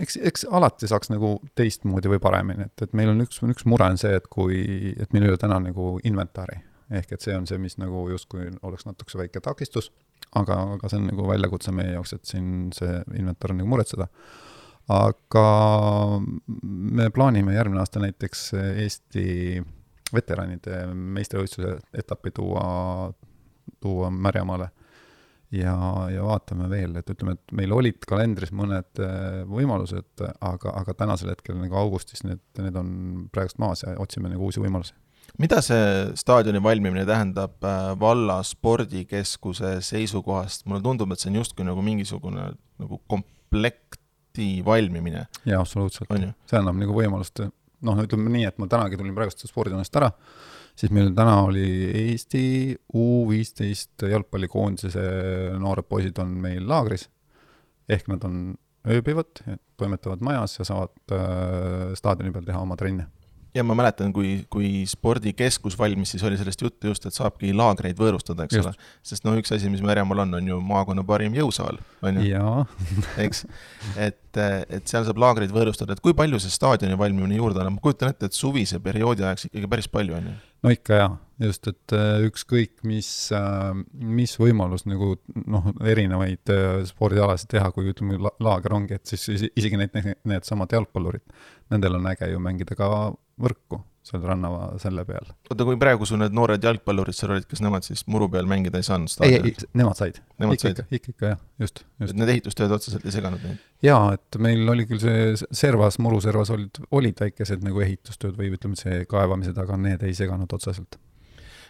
eks, 0.03 0.17
eks 0.29 0.45
alati 0.51 0.89
saaks 0.89 1.11
nagu 1.11 1.35
teistmoodi 1.57 2.11
või 2.11 2.21
paremini, 2.23 2.67
et, 2.69 2.85
et 2.85 2.95
meil 2.97 3.11
on 3.13 3.23
üks, 3.25 3.41
üks 3.45 3.67
mure 3.69 3.87
on 3.91 3.99
see, 4.01 4.15
et 4.17 4.27
kui, 4.31 4.59
et 4.95 5.13
meil 5.13 5.27
ei 5.27 5.33
ole 5.33 5.41
täna 5.41 5.59
nagu 5.63 5.97
inventari. 6.07 6.61
ehk 6.89 7.11
et 7.13 7.21
see 7.21 7.35
on 7.37 7.45
see, 7.45 7.59
mis 7.61 7.77
nagu 7.77 8.07
justkui 8.09 8.47
oleks 8.65 8.87
natukese 8.87 9.19
väike 9.19 9.41
takistus, 9.45 9.91
aga, 10.37 10.59
aga 10.75 10.91
see 10.91 10.99
on 10.99 11.09
nagu 11.09 11.25
väljakutse 11.29 11.73
meie 11.75 11.95
jaoks, 11.95 12.13
et 12.17 12.29
siin 12.29 12.69
see 12.75 12.99
inventar 13.17 13.53
on 13.53 13.61
nagu 13.61 13.71
muretseda. 13.71 14.09
aga 14.89 15.45
me 16.63 17.09
plaanime 17.13 17.53
järgmine 17.53 17.81
aasta 17.81 18.01
näiteks 18.01 18.47
Eesti 18.57 19.25
veteranide 20.13 20.87
meistrivõistluse 20.93 21.75
etappi 21.93 22.31
tuua, 22.33 23.11
tuua 23.81 24.09
Märjamaale 24.09 24.71
ja, 25.51 25.75
ja 26.13 26.23
vaatame 26.25 26.69
veel, 26.69 26.95
et 26.99 27.09
ütleme, 27.09 27.35
et 27.37 27.53
meil 27.57 27.73
olid 27.73 28.05
kalendris 28.09 28.51
mõned 28.55 29.01
äh, 29.03 29.43
võimalused, 29.49 30.25
aga, 30.45 30.73
aga 30.81 30.95
tänasel 30.97 31.33
hetkel 31.33 31.57
nagu 31.59 31.77
augustis 31.79 32.23
need, 32.25 32.41
need 32.61 32.77
on 32.79 32.91
praegust 33.33 33.61
maas 33.61 33.85
ja 33.85 33.95
otsime 34.01 34.31
nagu 34.31 34.49
uusi 34.49 34.61
võimalusi. 34.63 34.95
Mida 35.39 35.61
see 35.63 35.83
staadioni 36.19 36.61
valmimine 36.63 37.05
tähendab 37.07 37.63
äh, 37.63 37.93
valla 37.99 38.41
spordikeskuse 38.43 39.77
seisukohast, 39.85 40.65
mulle 40.67 40.83
tundub, 40.83 41.13
et 41.13 41.21
see 41.21 41.31
on 41.31 41.39
justkui 41.39 41.67
nagu 41.67 41.83
mingisugune 41.85 42.49
nagu 42.79 43.01
komplekti 43.07 44.51
valmimine. 44.65 45.25
jaa, 45.45 45.61
absoluutselt. 45.61 46.11
see 46.49 46.59
annab 46.59 46.79
nagu 46.81 46.95
võimalust, 46.95 47.43
noh, 47.87 48.01
ütleme 48.03 48.31
nii, 48.35 48.47
et 48.49 48.59
ma 48.59 48.67
tänagi 48.71 48.99
tulin 48.99 49.15
praegust 49.15 49.45
spordihoonest 49.47 49.99
ära, 50.01 50.11
siis 50.79 50.91
meil 50.95 51.13
täna 51.15 51.37
oli 51.47 51.67
Eesti 52.03 52.43
U 52.99 53.05
viisteist 53.29 54.07
jalgpallikoondise 54.11 55.05
noored 55.59 55.87
poisid 55.87 56.19
on 56.19 56.35
meil 56.43 56.67
laagris, 56.67 57.07
ehk 57.89 58.11
nad 58.11 58.27
on, 58.27 58.41
ööbivad, 58.89 59.39
toimetavad 59.79 60.21
majas 60.23 60.59
ja 60.59 60.67
saavad 60.67 61.15
äh, 61.15 61.95
staadioni 61.99 62.35
peal 62.35 62.45
teha 62.47 62.61
oma 62.63 62.77
trenne 62.79 63.07
ja 63.55 63.63
ma 63.65 63.75
mäletan, 63.77 64.11
kui, 64.13 64.43
kui 64.51 64.83
spordikeskus 64.89 65.77
valmis, 65.79 66.13
siis 66.13 66.23
oli 66.27 66.37
sellest 66.37 66.61
juttu 66.61 66.91
just, 66.91 67.05
et 67.09 67.15
saabki 67.15 67.53
laagreid 67.55 67.97
võõrustada, 67.99 68.45
eks 68.45 68.59
just. 68.59 68.69
ole. 68.69 68.89
sest 69.11 69.25
no 69.25 69.33
üks 69.39 69.53
asi, 69.55 69.71
mis 69.73 69.83
Märjamaal 69.85 70.25
on, 70.25 70.35
on 70.39 70.51
ju 70.51 70.59
maakonna 70.65 71.05
parim 71.07 71.35
jõusaal, 71.37 71.79
on 72.05 72.19
ju. 72.21 72.43
eks, 73.25 73.45
et, 73.97 74.41
et 74.41 74.83
seal 74.89 75.07
saab 75.07 75.21
laagreid 75.21 75.53
võõrustada, 75.55 75.95
et 75.95 76.03
kui 76.03 76.13
palju 76.17 76.41
see 76.43 76.53
staadioni 76.53 76.99
valmimine 76.99 77.39
juurde 77.39 77.63
annab, 77.63 77.79
ma 77.79 77.85
kujutan 77.87 78.13
ette, 78.13 78.29
et 78.29 78.37
suvise 78.37 78.81
perioodi 78.83 79.25
ajaks 79.25 79.49
ikkagi 79.49 79.71
päris 79.71 79.89
palju, 79.91 80.19
on 80.19 80.29
ju. 80.31 80.37
No 80.59 80.73
ikka 80.75 80.97
jaa, 80.97 81.11
just, 81.39 81.69
et 81.71 81.93
äh, 81.95 82.25
ükskõik 82.27 82.81
mis, 82.87 83.07
äh, 83.35 83.69
mis 83.95 84.33
võimalus 84.41 84.83
nagu 84.91 85.13
noh, 85.47 85.69
erinevaid 85.87 86.51
äh, 86.51 86.81
spordialasid 86.89 87.47
teha, 87.53 87.69
kui 87.71 87.87
ütleme, 87.93 88.19
laager 88.43 88.75
ongi, 88.75 88.99
et 88.99 89.07
siis 89.07 89.47
isegi 89.47 89.79
need, 89.79 89.95
needsamad 90.27 90.75
jalgpallurid, 90.75 91.23
nendel 91.71 91.95
on 91.95 92.11
äge 92.11 92.27
ju 92.33 92.43
mängida 92.43 92.75
ka 92.75 92.89
võrku 93.41 93.81
seal 94.09 94.23
ranna 94.25 94.49
selle 94.81 95.03
peal. 95.05 95.27
oota, 95.51 95.65
kui 95.67 95.77
praegu 95.79 96.07
sul 96.07 96.21
need 96.21 96.33
noored 96.35 96.63
jalgpallurid 96.63 97.15
seal 97.15 97.33
olid, 97.35 97.45
kas 97.49 97.61
nemad 97.61 97.85
siis 97.85 98.05
muru 98.09 98.29
peal 98.31 98.47
mängida 98.49 98.79
ei 98.79 98.87
saanud? 98.87 99.11
ei, 99.25 99.35
ei, 99.37 99.53
nemad 99.77 99.99
said. 99.99 100.21
Nemad 100.41 100.63
said? 100.63 100.81
ikka, 100.87 101.13
ikka 101.13 101.31
jah, 101.33 101.41
just, 101.61 101.83
just. 101.99 102.13
et 102.13 102.21
need 102.21 102.31
ehitustööd 102.35 102.73
otseselt 102.75 103.05
ei 103.05 103.13
seganud 103.13 103.43
neid? 103.45 103.59
jaa, 103.85 104.15
et 104.17 104.39
meil 104.41 104.63
oli 104.73 104.87
küll 104.89 105.01
see 105.03 105.51
servas, 105.61 105.99
muruservas 106.01 106.53
olid, 106.55 106.81
olid 106.95 107.21
väikesed 107.25 107.65
nagu 107.65 107.83
ehitustööd 107.85 108.37
või 108.39 108.53
ütleme, 108.55 108.79
see 108.79 109.03
kaevamised, 109.09 109.59
aga 109.61 109.77
need 109.81 110.05
ei 110.07 110.15
seganud 110.17 110.57
otseselt. 110.57 110.97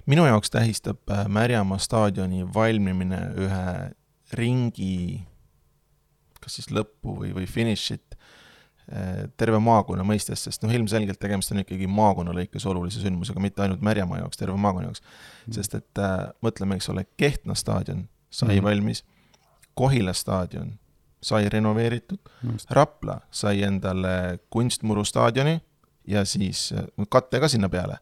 minu 0.09 0.27
jaoks 0.29 0.53
tähistab 0.53 1.01
äh, 1.11 1.25
Märjamaa 1.27 1.81
staadioni 1.81 2.45
valmimine 2.53 3.23
ühe 3.47 3.65
ringi 4.37 5.25
kas 6.39 6.59
siis 6.59 6.69
lõppu 6.71 7.17
või, 7.19 7.33
või 7.35 7.49
finišit 7.49 8.15
terve 9.37 9.59
maakonna 9.61 10.03
mõistes, 10.07 10.41
sest 10.47 10.63
noh, 10.63 10.71
ilmselgelt 10.73 11.19
tegemist 11.21 11.51
on 11.53 11.61
ikkagi 11.61 11.87
maakonna 11.91 12.33
lõikes 12.33 12.65
olulise 12.69 13.03
sündmusega, 13.03 13.41
mitte 13.43 13.61
ainult 13.61 13.83
Märjamaa 13.85 14.23
jaoks, 14.23 14.39
terve 14.39 14.55
maakonna 14.57 14.87
jaoks 14.87 15.03
mm.. 15.03 15.53
sest 15.59 15.75
et 15.77 16.01
äh, 16.01 16.15
mõtleme, 16.45 16.79
eks 16.79 16.89
ole, 16.93 17.05
Kehtna 17.19 17.57
staadion 17.59 18.07
sai 18.33 18.57
mm. 18.57 18.65
valmis, 18.65 19.03
Kohila 19.77 20.13
staadion 20.17 20.73
sai 21.21 21.51
renoveeritud 21.53 22.17
mm., 22.23 22.65
Rapla 22.73 23.19
sai 23.31 23.61
endale 23.67 24.39
kunstmuru 24.49 25.05
staadioni 25.05 25.59
ja 26.09 26.25
siis 26.25 26.71
äh, 26.73 26.89
katte 27.13 27.39
ka 27.39 27.51
sinna 27.51 27.69
peale. 27.69 27.99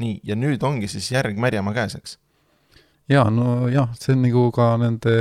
nii, 0.00 0.20
ja 0.24 0.36
nüüd 0.36 0.62
ongi 0.64 0.88
siis 0.88 1.10
järg 1.12 1.36
Märjamaa 1.36 1.76
käes, 1.76 2.00
eks? 2.00 2.18
jaa, 3.12 3.28
no 3.30 3.68
jah, 3.68 3.92
see 4.00 4.16
on 4.16 4.24
nagu 4.24 4.48
ka 4.56 4.72
nende 4.80 5.12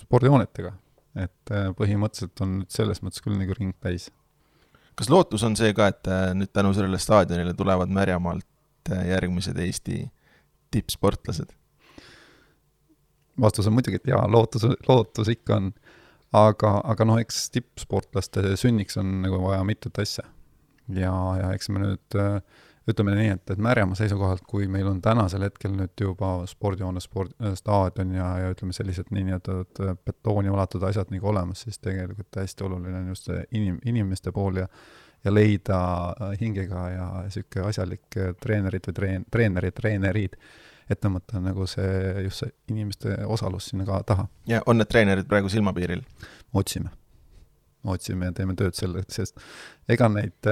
spordihoonetega 0.00 0.72
et 1.16 1.52
äh, 1.54 1.70
põhimõtteliselt 1.78 2.44
on 2.44 2.58
nüüd 2.60 2.72
selles 2.74 3.02
mõttes 3.04 3.24
küll 3.24 3.38
nagu 3.38 3.54
ring 3.56 3.74
täis. 3.80 4.10
kas 4.98 5.10
lootus 5.10 5.44
on 5.46 5.56
see 5.56 5.72
ka, 5.74 5.88
et 5.92 6.10
äh, 6.10 6.30
nüüd 6.36 6.52
tänu 6.52 6.74
sellele 6.76 6.98
staadionile 6.98 7.54
tulevad 7.54 7.88
Märjamaalt 7.88 8.92
äh, 8.92 9.06
järgmised 9.12 9.58
Eesti 9.58 10.02
tippsportlased? 10.70 11.54
vastus 13.40 13.66
on 13.66 13.76
muidugi, 13.76 14.00
et 14.00 14.10
jaa, 14.10 14.24
lootus, 14.30 14.66
lootus 14.88 15.30
ikka 15.32 15.60
on. 15.60 15.72
aga, 16.32 16.74
aga 16.84 17.04
noh, 17.08 17.20
eks 17.22 17.46
tippsportlaste 17.54 18.56
sünniks 18.60 18.98
on 19.00 19.22
nagu 19.22 19.40
vaja 19.46 19.62
mitut 19.64 19.98
asja. 19.98 20.26
ja, 20.88 21.14
ja 21.40 21.52
eks 21.54 21.70
me 21.72 21.84
nüüd 21.84 22.18
äh, 22.18 22.40
ütleme 22.88 23.14
nii, 23.18 23.32
et, 23.36 23.50
et 23.52 23.60
Märjamaa 23.62 23.98
seisukohalt, 23.98 24.44
kui 24.48 24.68
meil 24.70 24.86
on 24.88 25.02
tänasel 25.04 25.44
hetkel 25.44 25.74
nüüd 25.76 26.00
juba 26.00 26.30
spordihoone, 26.48 27.02
sport, 27.04 27.34
äh, 27.42 27.52
staadion 27.58 28.14
ja, 28.16 28.28
ja 28.44 28.54
ütleme, 28.54 28.76
sellised 28.76 29.12
nii-öelda 29.14 29.58
betooni 30.06 30.52
valatud 30.52 30.86
asjad 30.88 31.12
nagu 31.14 31.28
olemas, 31.32 31.66
siis 31.66 31.78
tegelikult 31.84 32.40
hästi 32.40 32.64
oluline 32.68 33.02
on 33.02 33.12
just 33.12 33.28
see 33.28 33.44
inim-, 33.60 33.82
inimeste 33.84 34.32
pool 34.32 34.64
ja 34.64 34.70
ja 35.24 35.34
leida 35.34 35.78
hingega 36.40 36.82
ja 36.90 37.06
sihuke 37.34 37.64
asjalik 37.66 38.18
treenerid 38.40 38.84
või 38.86 38.94
treen-, 38.94 39.24
treenerid, 39.30 39.74
treenerid, 39.74 40.36
et 40.88 41.00
tõmmata 41.02 41.42
nagu 41.42 41.66
see, 41.66 42.22
just 42.22 42.44
see 42.44 42.52
inimeste 42.70 43.16
osalus 43.26 43.72
sinna 43.72 43.86
ka 43.88 43.98
taha. 44.06 44.28
ja 44.46 44.62
on 44.66 44.78
need 44.78 44.90
treenerid 44.90 45.26
praegu 45.26 45.50
silmapiiril? 45.52 46.04
otsime 46.54 46.94
otsime 47.86 48.28
ja 48.28 48.34
teeme 48.34 48.56
tööd 48.58 48.76
selle, 48.76 49.04
sest 49.12 49.38
ega 49.90 50.08
neid, 50.12 50.48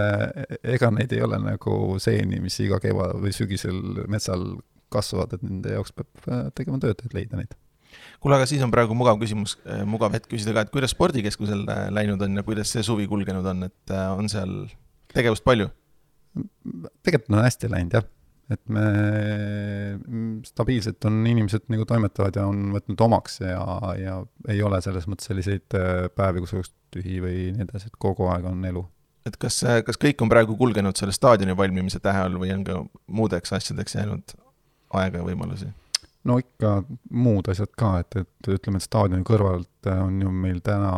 ega 0.63 0.91
neid 0.95 1.13
ei 1.13 1.23
ole 1.27 1.41
nagu 1.43 1.99
seeni, 2.03 2.41
mis 2.43 2.59
iga 2.63 2.79
kevad 2.83 3.19
või 3.23 3.35
sügisel 3.35 3.81
metsal 4.13 4.47
kasvavad, 4.93 5.37
et 5.37 5.47
nende 5.47 5.75
jaoks 5.75 5.95
peab 5.97 6.29
äh, 6.31 6.45
tegema 6.57 6.79
tööd, 6.83 7.03
et 7.03 7.17
leida 7.17 7.39
neid. 7.41 7.55
kuule, 8.23 8.37
aga 8.39 8.47
siis 8.49 8.63
on 8.63 8.73
praegu 8.75 8.95
mugav 8.95 9.19
küsimus, 9.21 9.57
äh, 9.67 9.83
mugav 9.89 10.15
hetk 10.15 10.31
küsida 10.31 10.55
ka, 10.55 10.67
et 10.67 10.75
kuidas 10.75 10.95
spordikeskusel 10.95 11.67
läinud 11.95 12.23
on 12.23 12.39
ja 12.39 12.47
kuidas 12.47 12.73
see 12.73 12.85
suvi 12.87 13.09
kulgenud 13.11 13.47
on, 13.47 13.67
et 13.71 13.97
on 14.15 14.31
seal 14.33 14.59
tegevust 15.15 15.47
palju? 15.47 15.71
tegelikult 16.37 17.33
on 17.33 17.47
hästi 17.47 17.73
läinud 17.73 17.95
jah 17.97 18.05
et 18.53 18.61
me, 18.71 18.83
stabiilselt 20.47 21.05
on 21.09 21.19
inimesed 21.27 21.67
nagu 21.73 21.87
toimetavad 21.89 22.37
ja 22.39 22.45
on 22.47 22.69
võtnud 22.77 23.01
omaks 23.09 23.41
ja, 23.43 23.63
ja 23.99 24.19
ei 24.53 24.61
ole 24.63 24.79
selles 24.85 25.09
mõttes 25.11 25.31
selliseid 25.31 25.79
äh, 25.79 26.07
päevi, 26.15 26.45
kus 26.45 26.55
oleks 26.55 26.75
tühi 26.95 27.19
või 27.25 27.41
nii 27.57 27.67
edasi, 27.67 27.91
et 27.91 27.99
kogu 28.03 28.29
aeg 28.31 28.47
on 28.47 28.63
elu. 28.69 28.85
et 29.27 29.39
kas, 29.43 29.59
kas 29.87 29.99
kõik 30.03 30.23
on 30.23 30.31
praegu 30.31 30.57
kulgenud 30.59 30.99
selle 30.99 31.15
staadioni 31.17 31.57
valmimise 31.59 32.01
tähe 32.03 32.23
all 32.29 32.39
või 32.39 32.55
on 32.55 32.63
ka 32.67 32.79
muudeks 33.07 33.57
asjadeks 33.59 33.99
jäänud 33.99 34.37
aega 34.95 35.19
ja 35.19 35.27
võimalusi? 35.27 35.73
no 36.27 36.39
ikka 36.43 36.81
muud 37.11 37.51
asjad 37.51 37.73
ka, 37.79 37.97
et, 38.03 38.21
et 38.23 38.51
ütleme, 38.57 38.81
et 38.81 38.87
staadioni 38.87 39.27
kõrvalt 39.27 39.91
on 39.91 40.23
ju 40.23 40.31
meil 40.31 40.63
täna 40.65 40.93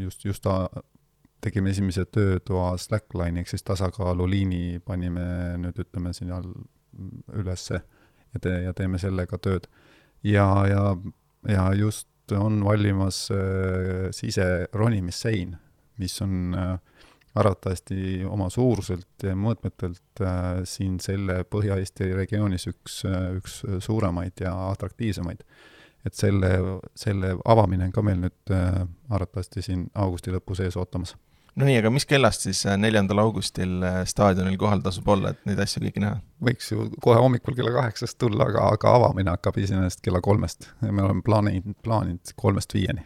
just, 0.00 0.24
just 0.24 0.48
tegime 1.40 1.70
esimese 1.70 2.04
töötoa 2.04 2.74
slackline'i 2.78 3.42
ehk 3.42 3.48
siis 3.52 3.64
tasakaaluliini 3.66 4.80
panime 4.84 5.24
nüüd 5.62 5.80
ütleme 5.84 6.12
sinna 6.16 6.40
ülesse 7.32 7.80
ja 8.34 8.42
tee, 8.42 8.60
ja 8.66 8.74
teeme 8.76 8.98
sellega 8.98 9.38
tööd. 9.38 9.66
ja, 10.22 10.46
ja, 10.68 10.84
ja 11.48 11.72
just 11.74 12.08
on 12.36 12.64
valmimas 12.64 13.28
äh, 13.30 14.10
siseronimissein, 14.14 15.56
mis 15.98 16.22
on 16.22 16.54
äh, 16.54 16.78
arvatavasti 17.34 18.24
oma 18.26 18.50
suuruselt 18.50 19.22
ja 19.22 19.34
mõõtmetelt 19.38 20.22
äh, 20.22 20.62
siin 20.64 20.98
selle 21.02 21.42
Põhja-Eesti 21.50 22.12
regioonis 22.18 22.66
üks 22.70 23.02
äh,, 23.08 23.30
üks 23.38 23.62
suuremaid 23.86 24.42
ja 24.44 24.54
atraktiivsemaid. 24.70 25.44
Et 26.06 26.16
selle, 26.16 26.52
selle 26.96 27.34
avamine 27.44 27.88
on 27.88 27.92
ka 27.92 28.04
meil 28.04 28.22
nüüd 28.22 28.54
äh, 28.54 28.84
arvatavasti 29.10 29.64
siin 29.64 29.88
augusti 29.94 30.32
lõpu 30.32 30.56
sees 30.58 30.78
ootamas 30.80 31.16
no 31.56 31.66
nii, 31.66 31.78
aga 31.80 31.90
mis 31.92 32.06
kellast 32.08 32.44
siis 32.46 32.62
äh, 32.68 32.76
neljandal 32.80 33.22
augustil 33.24 33.80
äh, 33.86 34.00
staadionil 34.08 34.58
kohal 34.60 34.82
tasub 34.84 35.08
olla, 35.12 35.32
et 35.32 35.40
neid 35.48 35.60
asju 35.62 35.82
kõiki 35.84 36.02
näha? 36.02 36.20
võiks 36.46 36.70
ju 36.72 36.86
kohe 37.02 37.18
hommikul 37.20 37.56
kella 37.58 37.72
kaheksast 37.76 38.18
tulla, 38.20 38.46
aga, 38.48 38.68
aga 38.76 38.94
avamine 38.98 39.34
hakkab 39.34 39.58
iseenesest 39.60 40.04
kella 40.04 40.22
kolmest 40.24 40.70
ja 40.84 40.92
me 40.92 41.04
oleme 41.06 41.24
plaaninud, 41.26 41.76
plaaninud 41.84 42.34
kolmest 42.40 42.74
viieni. 42.76 43.04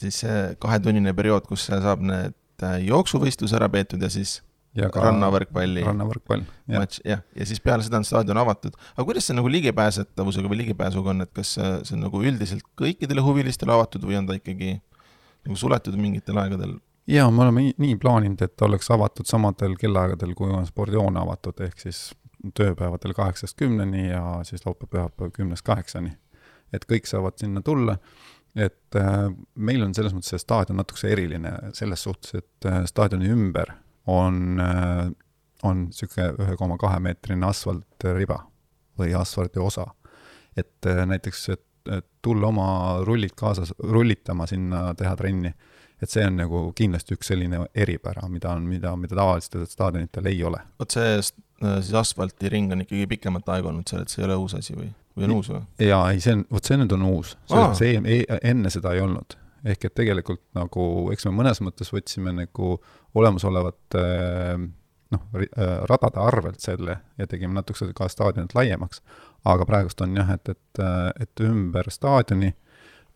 siis 0.00 0.22
see 0.24 0.38
kahetunnine 0.62 1.14
periood, 1.18 1.46
kus 1.50 1.68
saab 1.70 2.04
need 2.06 2.66
äh, 2.66 2.78
jooksuvõistluse 2.86 3.58
ära 3.58 3.70
peetud 3.72 4.02
ja 4.02 4.10
siis 4.12 4.40
ja 4.78 4.88
ka 4.92 5.02
rannavõrkpalli 5.04 5.82
rannavõrkpall, 5.84 6.46
matš, 6.72 7.02
jah, 7.04 7.20
ja 7.36 7.48
siis 7.48 7.60
peale 7.64 7.84
seda 7.84 8.00
on 8.00 8.06
staadion 8.08 8.40
avatud. 8.40 8.76
aga 8.94 9.04
kuidas 9.08 9.28
see 9.28 9.36
nagu 9.36 9.50
ligipääsetavusega 9.52 10.48
või 10.48 10.62
ligipääsuga 10.62 11.12
on, 11.12 11.26
et 11.26 11.32
kas 11.36 11.56
see 11.58 11.96
on 11.96 12.06
nagu 12.06 12.22
üldiselt 12.22 12.64
kõikidele 12.80 13.24
huvilistele 13.24 13.74
avatud 13.74 14.06
või 14.08 14.18
on 14.20 14.30
ta 14.30 14.38
ikkagi 14.38 14.78
nagu 15.44 15.58
suletud 15.58 15.98
mingitel 16.00 16.40
aegadel? 16.40 16.78
jaa, 17.10 17.28
me 17.30 17.44
oleme 17.44 17.68
nii 17.82 17.98
plaaninud, 18.00 18.42
et 18.44 18.64
oleks 18.64 18.90
avatud 18.94 19.28
samadel 19.28 19.76
kellaaegadel, 19.80 20.34
kui 20.38 20.52
on 20.54 20.66
spordihoone 20.66 21.20
avatud, 21.20 21.60
ehk 21.66 21.80
siis 21.82 22.10
tööpäevadel 22.58 23.14
kaheksast 23.14 23.58
kümneni 23.58 24.08
ja 24.08 24.40
siis 24.46 24.64
laupäev-pühapäev 24.66 25.32
kümnest 25.36 25.66
kaheksani. 25.66 26.16
et 26.72 26.86
kõik 26.88 27.04
saavad 27.04 27.36
sinna 27.36 27.60
tulla, 27.60 27.98
et 28.56 28.96
äh, 28.96 29.26
meil 29.54 29.82
on 29.84 29.92
selles 29.94 30.14
mõttes 30.16 30.32
see 30.32 30.40
staadion 30.40 30.78
natukese 30.80 31.10
eriline 31.12 31.52
selles 31.76 32.02
suhtes, 32.02 32.34
et 32.34 32.68
äh, 32.68 32.84
staadioni 32.88 33.28
ümber 33.28 33.74
on 34.06 34.60
äh,, 34.60 35.10
on 35.62 35.84
niisugune 35.86 36.32
ühe 36.42 36.56
koma 36.58 36.78
kahe 36.80 36.98
meetrine 37.00 37.46
asfaltriba 37.46 38.40
või 38.98 39.12
asfaldi 39.14 39.62
osa. 39.62 39.86
et 40.56 40.86
äh, 40.86 41.04
näiteks, 41.06 41.48
et, 41.48 41.64
et 41.90 42.06
tulla 42.22 42.48
oma 42.48 42.66
rullid 43.06 43.36
kaasas, 43.36 43.74
rullitama 43.78 44.46
sinna, 44.46 44.90
teha 44.94 45.14
trenni 45.16 45.54
et 46.02 46.10
see 46.10 46.24
on 46.26 46.40
nagu 46.40 46.64
kindlasti 46.74 47.14
üks 47.16 47.30
selline 47.30 47.62
eripära, 47.78 48.26
mida 48.28 48.50
on, 48.56 48.66
mida, 48.66 48.94
mida 48.98 49.16
tavalistel 49.16 49.66
staadionitel 49.70 50.26
ei 50.26 50.42
ole. 50.44 50.58
vot 50.80 50.90
see 50.90 51.20
siis 51.22 51.94
asfaltiring 51.94 52.72
on 52.74 52.82
ikkagi 52.82 53.06
pikemat 53.14 53.52
aega 53.54 53.70
olnud 53.70 53.88
seal, 53.88 54.02
et 54.02 54.12
see 54.12 54.22
ei 54.22 54.28
ole 54.28 54.38
uus 54.42 54.56
asi 54.58 54.74
või, 54.74 54.88
või 55.16 55.28
on 55.28 55.36
uus 55.36 55.52
või? 55.52 55.62
jaa, 55.86 56.02
ei 56.10 56.24
see 56.24 56.34
on, 56.38 56.44
vot 56.50 56.70
see 56.70 56.80
nüüd 56.80 56.96
on 56.96 57.06
uus, 57.06 57.36
see, 57.52 57.68
see 57.78 57.92
ei, 58.02 58.24
enne 58.42 58.72
seda 58.74 58.96
ei 58.96 59.04
olnud. 59.04 59.38
Ehk 59.64 59.88
et 59.88 59.94
tegelikult 59.94 60.42
nagu, 60.58 60.84
eks 61.14 61.28
me 61.28 61.34
mõnes 61.42 61.62
mõttes 61.64 61.92
võtsime 61.94 62.34
nagu 62.36 62.76
olemasolevat 63.14 63.98
äh, 64.00 64.56
noh, 65.14 65.28
äh, 65.38 65.76
radade 65.90 66.20
arvelt 66.22 66.60
selle 66.64 66.98
ja 67.18 67.28
tegime 67.30 67.54
natukese 67.60 67.92
ka 67.94 68.08
staadionit 68.10 68.56
laiemaks, 68.58 69.02
aga 69.44 69.66
praegust 69.68 70.02
on 70.04 70.16
jah, 70.18 70.34
et, 70.34 70.54
et, 70.54 70.84
et 71.22 71.46
ümber 71.46 71.90
staadioni 71.92 72.52
äh, 72.52 72.60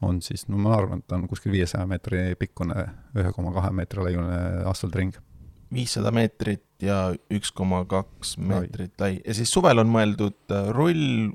on 0.04 0.20
siis, 0.22 0.46
no 0.48 0.59
ma 0.61 0.74
arvan, 0.76 1.00
et 1.00 1.14
on 1.16 1.24
kuskil 1.30 1.54
viiesaja 1.54 1.87
meetri 1.88 2.35
pikkune, 2.38 2.85
ühe 3.16 3.32
koma 3.37 3.52
kahe 3.56 3.72
meetri 3.76 4.04
laiune 4.04 4.40
asfaltring. 4.68 5.16
viissada 5.72 6.12
meetrit 6.14 6.64
ja 6.85 7.11
üks 7.32 7.50
koma 7.50 7.82
kaks 7.90 8.37
meetrit 8.38 9.00
lai 9.02 9.16
ja 9.18 9.35
siis 9.35 9.50
suvel 9.50 9.82
on 9.82 9.90
mõeldud 9.90 10.54
äh, 10.54 10.68
rull 10.76 11.32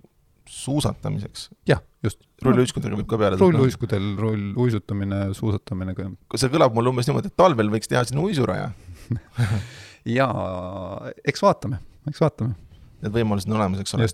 suusatamiseks? 0.47 1.49
jah, 1.67 1.81
just. 2.05 2.21
rulluiskudega 2.45 2.97
võib 2.99 3.09
ka 3.09 3.19
peale 3.21 3.39
rulluiskudel, 3.39 4.07
rulluisutamine, 4.19 5.21
suusatamine 5.37 5.95
ka. 5.97 6.09
see 6.35 6.51
kõlab 6.53 6.75
mulle 6.77 6.93
umbes 6.93 7.09
niimoodi, 7.09 7.31
et 7.31 7.37
talvel 7.39 7.71
võiks 7.73 7.91
teha 7.91 8.03
sinna 8.07 8.23
uisuraja 8.25 8.71
jaa, 10.17 11.11
eks 11.27 11.43
vaatame, 11.43 11.81
eks 12.09 12.21
vaatame. 12.23 12.55
Need 13.01 13.15
võimalused 13.15 13.49
on 13.49 13.57
olemas, 13.57 13.81
eks 13.81 13.97
ole? 13.97 14.09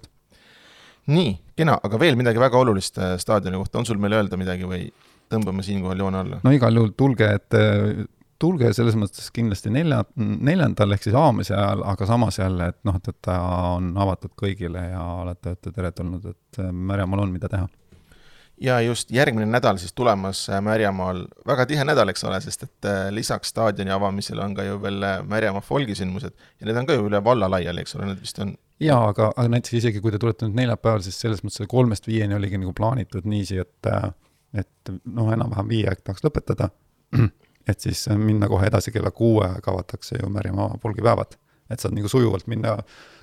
nii, 1.12 1.34
kena, 1.60 1.78
aga 1.84 2.00
veel 2.02 2.18
midagi 2.20 2.40
väga 2.42 2.60
olulist 2.60 2.98
äh, 3.00 3.16
staadioni 3.22 3.60
kohta, 3.62 3.80
on 3.80 3.88
sul 3.88 4.00
meile 4.02 4.20
öelda 4.20 4.40
midagi 4.40 4.68
või 4.68 4.88
tõmbame 5.32 5.64
siinkohal 5.64 6.04
joone 6.04 6.20
alla? 6.24 6.40
no 6.44 6.54
igal 6.56 6.76
juhul 6.76 6.92
tulge, 7.00 7.30
et 7.40 7.56
äh, 7.56 8.04
tulge 8.40 8.70
selles 8.76 8.98
mõttes 9.00 9.32
kindlasti 9.34 9.72
nelja, 9.74 10.04
neljandal 10.18 10.94
ehk 10.96 11.08
siis 11.08 11.18
avamise 11.18 11.56
ajal, 11.56 11.84
aga 11.94 12.08
samas 12.10 12.40
jälle, 12.40 12.70
et 12.74 12.80
noh, 12.88 13.00
et, 13.00 13.10
et 13.12 13.20
ta 13.26 13.40
on 13.78 13.92
avatud 13.98 14.36
kõigile 14.40 14.84
ja 14.92 15.02
olete, 15.24 15.56
olete 15.56 15.74
teretulnud, 15.76 16.32
et 16.32 16.62
äh, 16.62 16.72
Märjamaal 16.72 17.26
on, 17.26 17.36
mida 17.36 17.50
teha. 17.52 17.68
Ja 18.62 18.80
just 18.82 19.12
järgmine 19.14 19.46
nädal 19.46 19.78
siis 19.78 19.94
tulemas 19.94 20.48
Märjamaal, 20.66 21.28
väga 21.46 21.68
tihe 21.70 21.84
nädal, 21.86 22.10
eks 22.10 22.24
ole, 22.26 22.40
sest 22.42 22.64
et 22.66 22.88
lisaks 23.14 23.52
staadioni 23.54 23.94
avamisele 23.94 24.42
on 24.42 24.56
ka 24.58 24.66
ju 24.66 24.80
veel 24.82 25.06
Märjamaa 25.30 25.62
folgisündmused 25.62 26.34
ja 26.34 26.70
need 26.70 26.80
on 26.82 26.90
ka 26.90 26.98
ju 26.98 27.06
üle 27.06 27.22
valla 27.24 27.50
laiali, 27.54 27.86
eks 27.86 27.98
ole, 28.00 28.10
need 28.10 28.24
vist 28.24 28.42
on 28.42 28.56
jaa, 28.82 29.02
aga, 29.12 29.32
aga 29.36 29.50
näiteks 29.54 29.78
isegi 29.80 30.02
kui 30.02 30.14
te 30.14 30.20
tulete 30.22 30.48
nüüd 30.48 30.58
neljapäeval, 30.62 31.04
siis 31.06 31.20
selles 31.22 31.44
mõttes 31.46 31.70
kolmest 31.70 32.08
viieni 32.10 32.38
oligi 32.38 32.60
nagu 32.62 32.74
plaanitud 32.78 33.26
niiviisi, 33.30 33.62
et 33.62 33.92
et 34.58 34.92
noh, 35.04 35.30
enam-vähem 35.34 35.70
viie 35.70 35.90
aeg 35.92 36.02
tahaks 36.06 36.24
lõpetada, 36.26 36.70
et 37.68 37.80
siis 37.80 38.06
minna 38.16 38.48
kohe 38.48 38.68
edasi 38.68 38.92
kella 38.92 39.12
kuue 39.12 39.50
avatakse 39.68 40.20
ju 40.22 40.30
Märjamaa 40.30 40.78
folgipäevad. 40.82 41.38
et 41.70 41.80
saad 41.80 41.94
nagu 41.94 42.08
sujuvalt 42.08 42.48
minna 42.48 42.78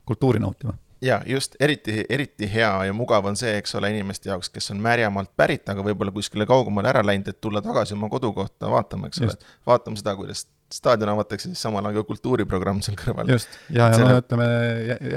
kultuuri 0.04 0.38
nautima 0.38 0.74
jaa, 1.04 1.22
just, 1.26 1.56
eriti, 1.60 2.04
eriti 2.08 2.48
hea 2.54 2.84
ja 2.88 2.92
mugav 2.96 3.26
on 3.28 3.36
see, 3.36 3.52
eks 3.58 3.74
ole, 3.78 3.90
inimeste 3.92 4.30
jaoks, 4.30 4.50
kes 4.50 4.70
on 4.74 4.80
Märjamaalt 4.84 5.32
pärit, 5.36 5.68
aga 5.68 5.84
võib-olla 5.84 6.12
kuskile 6.14 6.46
kaugemale 6.48 6.90
ära 6.90 7.02
läinud, 7.04 7.28
et 7.28 7.40
tulla 7.40 7.62
tagasi 7.64 7.96
oma 7.96 8.08
kodukohta 8.12 8.70
vaatama, 8.70 9.10
eks 9.10 9.22
ole. 9.24 9.36
vaatama 9.66 10.00
seda, 10.00 10.14
kuidas 10.18 10.46
staadion 10.74 11.12
avatakse, 11.12 11.50
siis 11.50 11.62
samal 11.62 11.84
ajal 11.84 12.02
ka 12.02 12.08
kultuuriprogramm 12.12 12.80
seal 12.84 12.96
kõrval. 12.98 13.34
just, 13.34 13.58
ja, 13.70 13.90
ja 13.92 14.06
no 14.06 14.20
ütleme, 14.22 14.46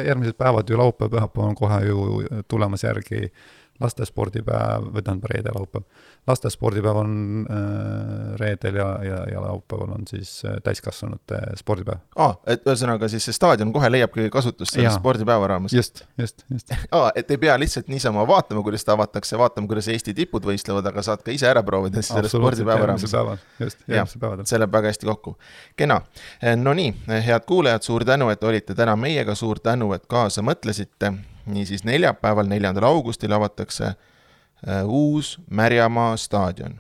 järgmised 0.10 0.38
päevad 0.40 0.70
ju 0.70 0.80
laupäev, 0.80 1.14
pühapäev 1.14 1.46
on 1.46 1.56
kohe 1.58 1.80
ju 1.88 2.04
tulemas 2.52 2.84
järgi 2.84 3.32
lastespordipäev, 3.82 4.92
või 4.94 5.06
tähendab 5.06 5.32
reede, 5.32 5.54
laupäev. 5.56 5.86
Lastespordipäev 6.28 6.96
on 6.96 7.12
äh, 7.50 8.36
reedel 8.40 8.76
ja, 8.76 8.88
ja, 9.04 9.18
ja 9.32 9.42
laupäeval 9.42 9.90
on 9.96 10.08
siis 10.08 10.46
äh, 10.46 10.52
täiskasvanute 10.64 11.40
spordipäev. 11.56 12.00
aa, 12.16 12.36
et 12.48 12.66
ühesõnaga 12.68 13.08
siis 13.12 13.26
see 13.28 13.36
staadion 13.36 13.72
kohe 13.74 13.90
leiabki 13.92 14.28
kasutust 14.34 14.76
selle 14.76 14.92
spordipäeva 14.92 15.48
raames? 15.54 15.74
just, 15.74 16.04
just, 16.18 16.44
just. 16.52 16.74
aa, 16.92 17.12
et 17.16 17.32
ei 17.32 17.38
pea 17.38 17.56
lihtsalt 17.60 17.88
niisama 17.88 18.28
vaatama, 18.28 18.64
kuidas 18.64 18.84
ta 18.86 18.98
avatakse, 18.98 19.38
vaatama, 19.40 19.68
kuidas 19.72 19.88
Eesti 19.94 20.14
tipud 20.18 20.44
võistlevad, 20.50 20.90
aga 20.92 21.04
saad 21.06 21.24
ka 21.24 21.32
ise 21.32 21.48
ära 21.48 21.64
proovida 21.64 22.02
siis 22.02 22.12
selle 22.14 22.32
spordipäeva 22.32 22.92
raames. 22.92 23.08
just, 23.60 23.88
järgmisel 23.88 24.22
päevadel. 24.26 24.50
see 24.50 24.60
läheb 24.60 24.76
väga 24.76 24.92
hästi 24.92 25.12
kokku. 25.12 25.38
kena, 25.80 26.02
no 26.60 26.76
nii, 26.76 26.92
head 27.30 27.48
kuulajad, 27.48 27.88
suur 27.88 28.06
tänu, 28.06 28.30
et 28.36 28.44
olite 28.44 28.76
täna 28.76 28.96
meiega, 29.00 29.36
suur 29.36 29.64
tänu, 29.64 29.94
et 29.96 30.06
kaasa 30.12 30.44
mõtlesite 30.44 31.14
niisiis 31.48 31.88
neljapäeval, 31.88 32.52
neljandal 32.52 32.90
augustil 32.90 33.32
avatakse 33.32 33.86
äh, 33.94 33.96
uus 34.86 35.38
Märjamaa 35.50 36.18
staadion. 36.18 36.80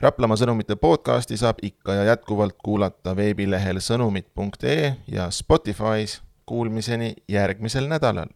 Raplamaa 0.00 0.36
sõnumite 0.36 0.76
podcasti 0.76 1.36
saab 1.40 1.62
ikka 1.62 1.94
ja 1.94 2.04
jätkuvalt 2.04 2.56
kuulata 2.62 3.16
veebilehel 3.16 3.80
sõnumid.ee 3.80 4.96
ja 5.08 5.28
Spotify's. 5.30 6.20
Kuulmiseni 6.46 7.14
järgmisel 7.28 7.86
nädalal 7.88 8.28